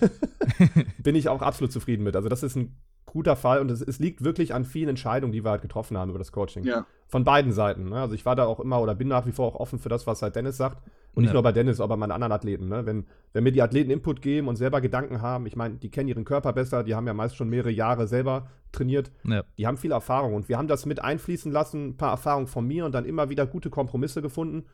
[0.98, 2.16] bin ich auch absolut zufrieden mit.
[2.16, 2.76] Also, das ist ein
[3.10, 6.10] guter Fall und es, es liegt wirklich an vielen Entscheidungen, die wir halt getroffen haben
[6.10, 6.64] über das Coaching.
[6.64, 6.86] Ja.
[7.08, 7.88] Von beiden Seiten.
[7.88, 8.00] Ne?
[8.00, 10.06] Also ich war da auch immer oder bin nach wie vor auch offen für das,
[10.06, 10.78] was halt Dennis sagt.
[11.12, 11.34] Und nicht Ja.
[11.34, 12.68] nur bei Dennis, auch bei meinen anderen Athleten.
[12.68, 12.86] Ne?
[12.86, 16.08] Wenn, wenn mir die Athleten Input geben und selber Gedanken haben, ich meine, die kennen
[16.08, 19.42] ihren Körper besser, die haben ja meist schon mehrere Jahre selber trainiert, Ja.
[19.58, 22.64] die haben viel Erfahrung und wir haben das mit einfließen lassen, ein paar Erfahrungen von
[22.66, 24.66] mir und dann immer wieder gute Kompromisse gefunden.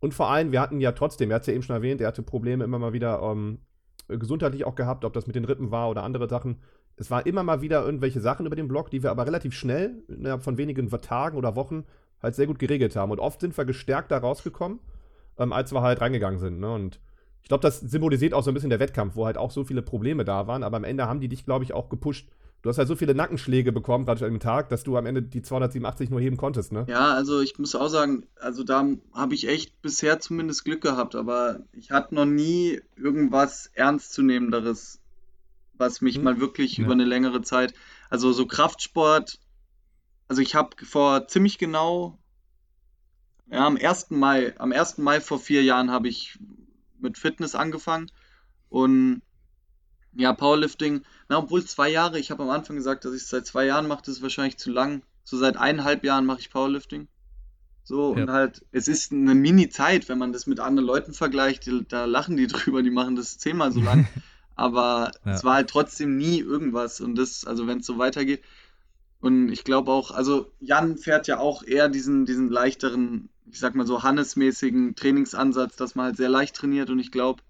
[0.00, 2.08] Und vor allem, wir hatten ja trotzdem, er hat es ja eben schon erwähnt, er
[2.08, 3.58] hatte Probleme immer mal wieder ähm,
[4.08, 6.58] gesundheitlich auch gehabt, ob das mit den Rippen war oder andere Sachen.
[6.96, 10.02] Es war immer mal wieder irgendwelche Sachen über den Blog, die wir aber relativ schnell,
[10.08, 11.84] innerhalb von wenigen Tagen oder Wochen,
[12.22, 13.10] halt sehr gut geregelt haben.
[13.10, 14.78] Und oft sind wir gestärkt da rausgekommen,
[15.38, 16.60] ähm, als wir halt reingegangen sind.
[16.60, 16.72] Ne?
[16.72, 17.00] Und
[17.42, 19.82] ich glaube, das symbolisiert auch so ein bisschen der Wettkampf, wo halt auch so viele
[19.82, 20.62] Probleme da waren.
[20.62, 22.28] Aber am Ende haben die dich, glaube ich, auch gepusht.
[22.62, 25.20] Du hast halt so viele Nackenschläge bekommen, gerade an dem Tag, dass du am Ende
[25.20, 26.86] die 287 nur heben konntest, ne?
[26.88, 31.14] Ja, also ich muss auch sagen, also da habe ich echt bisher zumindest Glück gehabt,
[31.14, 34.98] aber ich hatte noch nie irgendwas Ernstzunehmenderes,
[35.76, 36.24] was mich Hm.
[36.24, 36.84] mal wirklich Ja.
[36.84, 37.74] über eine längere Zeit,
[38.10, 39.38] also so Kraftsport,
[40.28, 42.18] also ich habe vor ziemlich genau,
[43.50, 44.16] ja, am 1.
[44.16, 45.02] Mai, am 1.
[45.02, 46.38] Mai vor vier Jahren habe ich
[46.98, 48.10] mit Fitness angefangen
[48.68, 49.22] und
[50.16, 53.46] ja, Powerlifting, na, obwohl zwei Jahre, ich habe am Anfang gesagt, dass ich es seit
[53.46, 55.02] zwei Jahren mache, das ist wahrscheinlich zu lang.
[55.24, 57.08] So seit eineinhalb Jahren mache ich Powerlifting.
[57.82, 58.22] So, Ja.
[58.22, 62.36] und halt, es ist eine Mini-Zeit, wenn man das mit anderen Leuten vergleicht, da lachen
[62.36, 64.06] die drüber, die machen das zehnmal so lang.
[64.56, 65.32] Aber Ja.
[65.34, 67.00] es war halt trotzdem nie irgendwas.
[67.00, 68.42] Und das, also wenn es so weitergeht.
[69.20, 73.74] Und ich glaube auch, also Jan fährt ja auch eher diesen, diesen leichteren, ich sag
[73.74, 76.90] mal so Hannes-mäßigen Trainingsansatz, dass man halt sehr leicht trainiert.
[76.90, 77.42] Und ich glaube,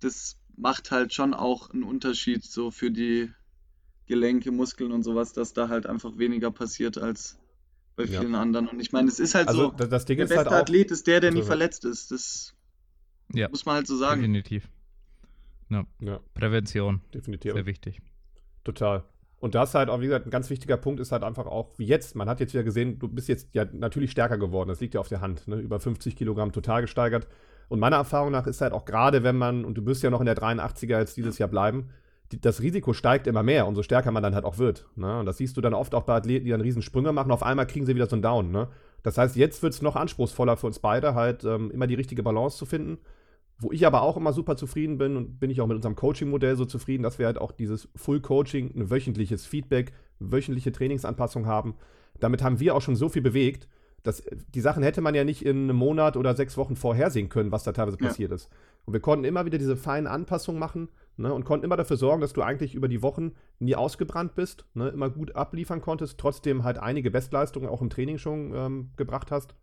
[0.00, 3.30] das macht halt schon auch einen Unterschied so für die
[4.06, 7.38] Gelenke, Muskeln und sowas, dass da halt einfach weniger passiert als
[7.96, 8.20] bei Ja.
[8.20, 8.66] vielen anderen.
[8.68, 10.48] Und ich meine, es ist halt Also so, der ist beste halt.
[10.48, 12.10] Athlet ist der, der nie Also- verletzt ist.
[12.10, 12.52] Das
[13.32, 14.20] Ja, muss man halt so sagen.
[14.20, 14.68] definitiv.
[16.00, 17.52] Ja, Prävention, definitiv.
[17.52, 18.00] sehr wichtig.
[18.64, 19.04] Total.
[19.40, 21.84] Und das halt auch, wie gesagt, ein ganz wichtiger Punkt ist halt einfach auch, wie
[21.84, 24.94] jetzt, man hat jetzt wieder gesehen, du bist jetzt ja natürlich stärker geworden, das liegt
[24.94, 25.56] ja auf der Hand, ne?
[25.56, 27.26] über 50 Kilogramm total gesteigert.
[27.68, 30.20] Und meiner Erfahrung nach ist halt auch gerade, wenn man, und du wirst ja noch
[30.20, 31.88] in der 83er jetzt dieses Jahr bleiben,
[32.30, 34.86] die, das Risiko steigt immer mehr, umso stärker man dann halt auch wird.
[34.94, 35.18] Ne?
[35.18, 37.42] Und das siehst du dann oft auch bei Athleten, die dann riesen Sprünge machen, auf
[37.42, 38.52] einmal kriegen sie wieder so einen Down.
[38.52, 38.68] Ne?
[39.02, 42.22] Das heißt, jetzt wird es noch anspruchsvoller für uns beide, halt ähm, immer die richtige
[42.22, 42.98] Balance zu finden.
[43.62, 46.56] Wo ich aber auch immer super zufrieden bin und bin ich auch mit unserem Coaching-Modell
[46.56, 51.74] so zufrieden, dass wir halt auch dieses Full-Coaching, ein wöchentliches Feedback, wöchentliche Trainingsanpassung haben.
[52.18, 53.68] Damit haben wir auch schon so viel bewegt,
[54.02, 57.52] dass die Sachen hätte man ja nicht in einem Monat oder sechs Wochen vorhersehen können,
[57.52, 58.08] was da teilweise Ja.
[58.08, 58.50] passiert ist.
[58.84, 62.20] Und wir konnten immer wieder diese feinen Anpassungen machen ne, und konnten immer dafür sorgen,
[62.20, 66.64] dass du eigentlich über die Wochen nie ausgebrannt bist, ne, immer gut abliefern konntest, trotzdem
[66.64, 69.54] halt einige Bestleistungen auch im Training schon ähm, gebracht hast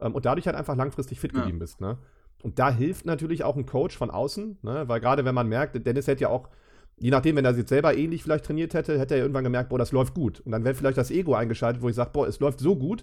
[0.00, 1.40] ähm, und dadurch halt einfach langfristig fit Ja.
[1.40, 1.82] geblieben bist.
[1.82, 1.98] Ne?
[2.44, 4.86] Und da hilft natürlich auch ein Coach von außen, ne?
[4.86, 6.50] weil gerade wenn man merkt, Dennis hätte ja auch,
[6.98, 9.78] je nachdem, wenn er jetzt selber ähnlich vielleicht trainiert hätte, hätte er irgendwann gemerkt, boah,
[9.78, 10.40] das läuft gut.
[10.40, 13.02] Und dann wäre vielleicht das Ego eingeschaltet, wo ich sage, boah, es läuft so gut,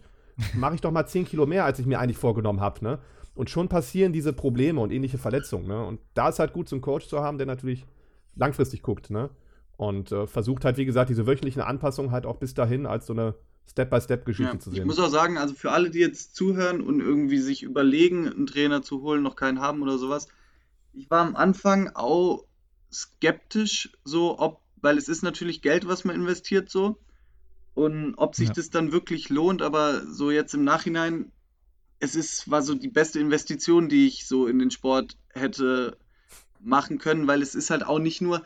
[0.53, 2.83] mache ich doch mal 10 Kilo mehr, als ich mir eigentlich vorgenommen habe.
[2.83, 2.99] Ne?
[3.33, 5.67] Und schon passieren diese Probleme und ähnliche Verletzungen.
[5.67, 5.83] Ne?
[5.83, 7.87] Und da ist halt gut, so einen Coach zu haben, der natürlich
[8.35, 9.09] langfristig guckt.
[9.09, 9.31] Ne?
[9.75, 13.13] Und äh, versucht halt, wie gesagt, diese wöchentlichen Anpassungen halt auch bis dahin als so
[13.13, 13.33] eine
[13.69, 14.87] Step-by-Step-Geschichte Ja, zu ich sehen.
[14.87, 18.81] muss auch sagen, also für alle, die jetzt zuhören und irgendwie sich überlegen, einen Trainer
[18.81, 20.27] zu holen, noch keinen haben oder sowas,
[20.93, 22.45] ich war am Anfang auch
[22.91, 26.97] skeptisch, so ob, weil es ist natürlich Geld, was man investiert, so
[27.73, 28.55] und ob sich Ja.
[28.55, 31.31] das dann wirklich lohnt, aber so jetzt im Nachhinein,
[31.99, 35.97] es ist, war so die beste Investition, die ich so in den Sport hätte
[36.59, 38.43] machen können, weil es ist halt auch nicht nur,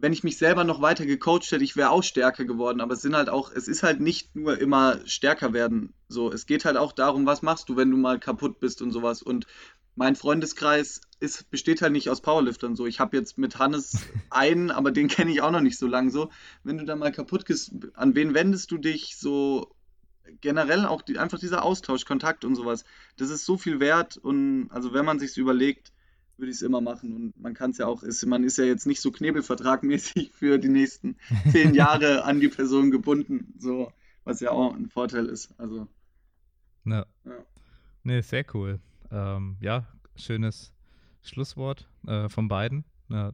[0.00, 3.02] wenn ich mich selber noch weiter gecoacht hätte, ich wäre auch stärker geworden, aber es
[3.02, 5.94] sind halt auch, es ist halt nicht nur immer stärker werden.
[6.08, 8.90] So, es geht halt auch darum, was machst du, wenn du mal kaputt bist und
[8.90, 9.22] sowas.
[9.22, 9.46] Und
[9.94, 12.86] mein Freundeskreis ist, besteht halt nicht aus Powerliftern so.
[12.86, 13.96] Ich habe jetzt mit Hannes
[14.30, 16.30] einen, aber den kenne ich auch noch nicht so lange so.
[16.62, 19.74] Wenn du da mal kaputt gehst, an wen wendest du dich so
[20.40, 22.84] generell auch die, einfach dieser Austausch, Kontakt und sowas,
[23.16, 25.92] das ist so viel wert und also wenn man sich überlegt,
[26.36, 28.64] würde ich es immer machen und man kann es ja auch, ist, man ist ja
[28.64, 31.16] jetzt nicht so knebelvertragmäßig für die nächsten
[31.50, 33.92] zehn Jahre an die Person gebunden, so,
[34.24, 35.88] was ja auch ein Vorteil ist, also.
[36.84, 37.06] Ja.
[37.24, 37.44] Ja.
[38.02, 38.78] Nee, sehr cool.
[39.10, 40.72] Ähm, ja, schönes
[41.22, 42.84] Schlusswort äh, von beiden.
[43.08, 43.32] Ja.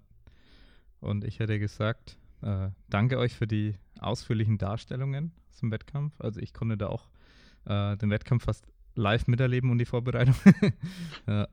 [1.00, 6.14] Und ich hätte gesagt, äh, danke euch für die ausführlichen Darstellungen zum Wettkampf.
[6.20, 7.08] Also ich konnte da auch
[7.66, 10.34] äh, den Wettkampf fast live miterleben und die Vorbereitung.
[11.26, 11.48] ja.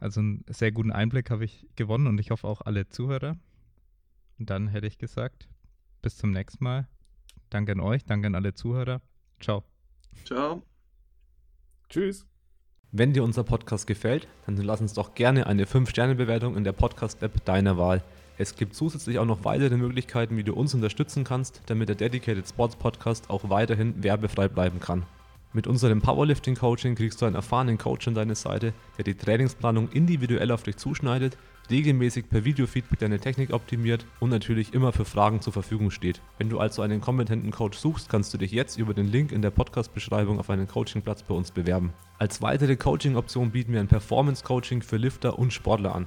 [0.00, 3.36] Also einen sehr guten Einblick habe ich gewonnen und ich hoffe auch alle Zuhörer.
[4.38, 5.48] Und dann hätte ich gesagt,
[6.02, 6.88] bis zum nächsten Mal.
[7.50, 9.00] Danke an euch, danke an alle Zuhörer.
[9.40, 9.64] Ciao.
[10.24, 10.62] Ciao.
[11.88, 12.26] Tschüss.
[12.90, 17.44] Wenn dir unser Podcast gefällt, dann lass uns doch gerne eine 5-Sterne-Bewertung in der Podcast-App
[17.44, 18.02] deiner Wahl.
[18.38, 22.48] Es gibt zusätzlich auch noch weitere Möglichkeiten, wie du uns unterstützen kannst, damit der Dedicated
[22.48, 25.04] Sports Podcast auch weiterhin werbefrei bleiben kann.
[25.58, 29.88] Mit unserem Powerlifting Coaching kriegst du einen erfahrenen Coach an deine Seite, der die Trainingsplanung
[29.88, 31.36] individuell auf dich zuschneidet,
[31.68, 36.22] regelmäßig per Videofeedback deine Technik optimiert und natürlich immer für Fragen zur Verfügung steht.
[36.38, 39.42] Wenn du also einen kompetenten Coach suchst, kannst du dich jetzt über den Link in
[39.42, 41.92] der Podcast-Beschreibung auf einen Coachingplatz bei uns bewerben.
[42.18, 46.06] Als weitere Coaching-Option bieten wir ein Performance-Coaching für Lifter und Sportler an.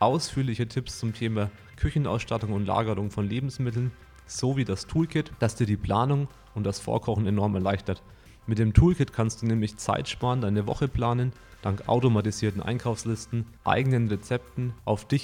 [0.00, 3.92] ausführliche Tipps zum Thema Küchenausstattung und Lagerung von Lebensmitteln
[4.26, 8.02] sowie das Toolkit, das dir die Planung und das Vorkochen enorm erleichtert.
[8.46, 11.32] Mit dem Toolkit kannst du nämlich Zeit sparen, deine Woche planen,
[11.62, 15.18] dank automatisierten Einkaufslisten, eigenen Rezepten, auf dich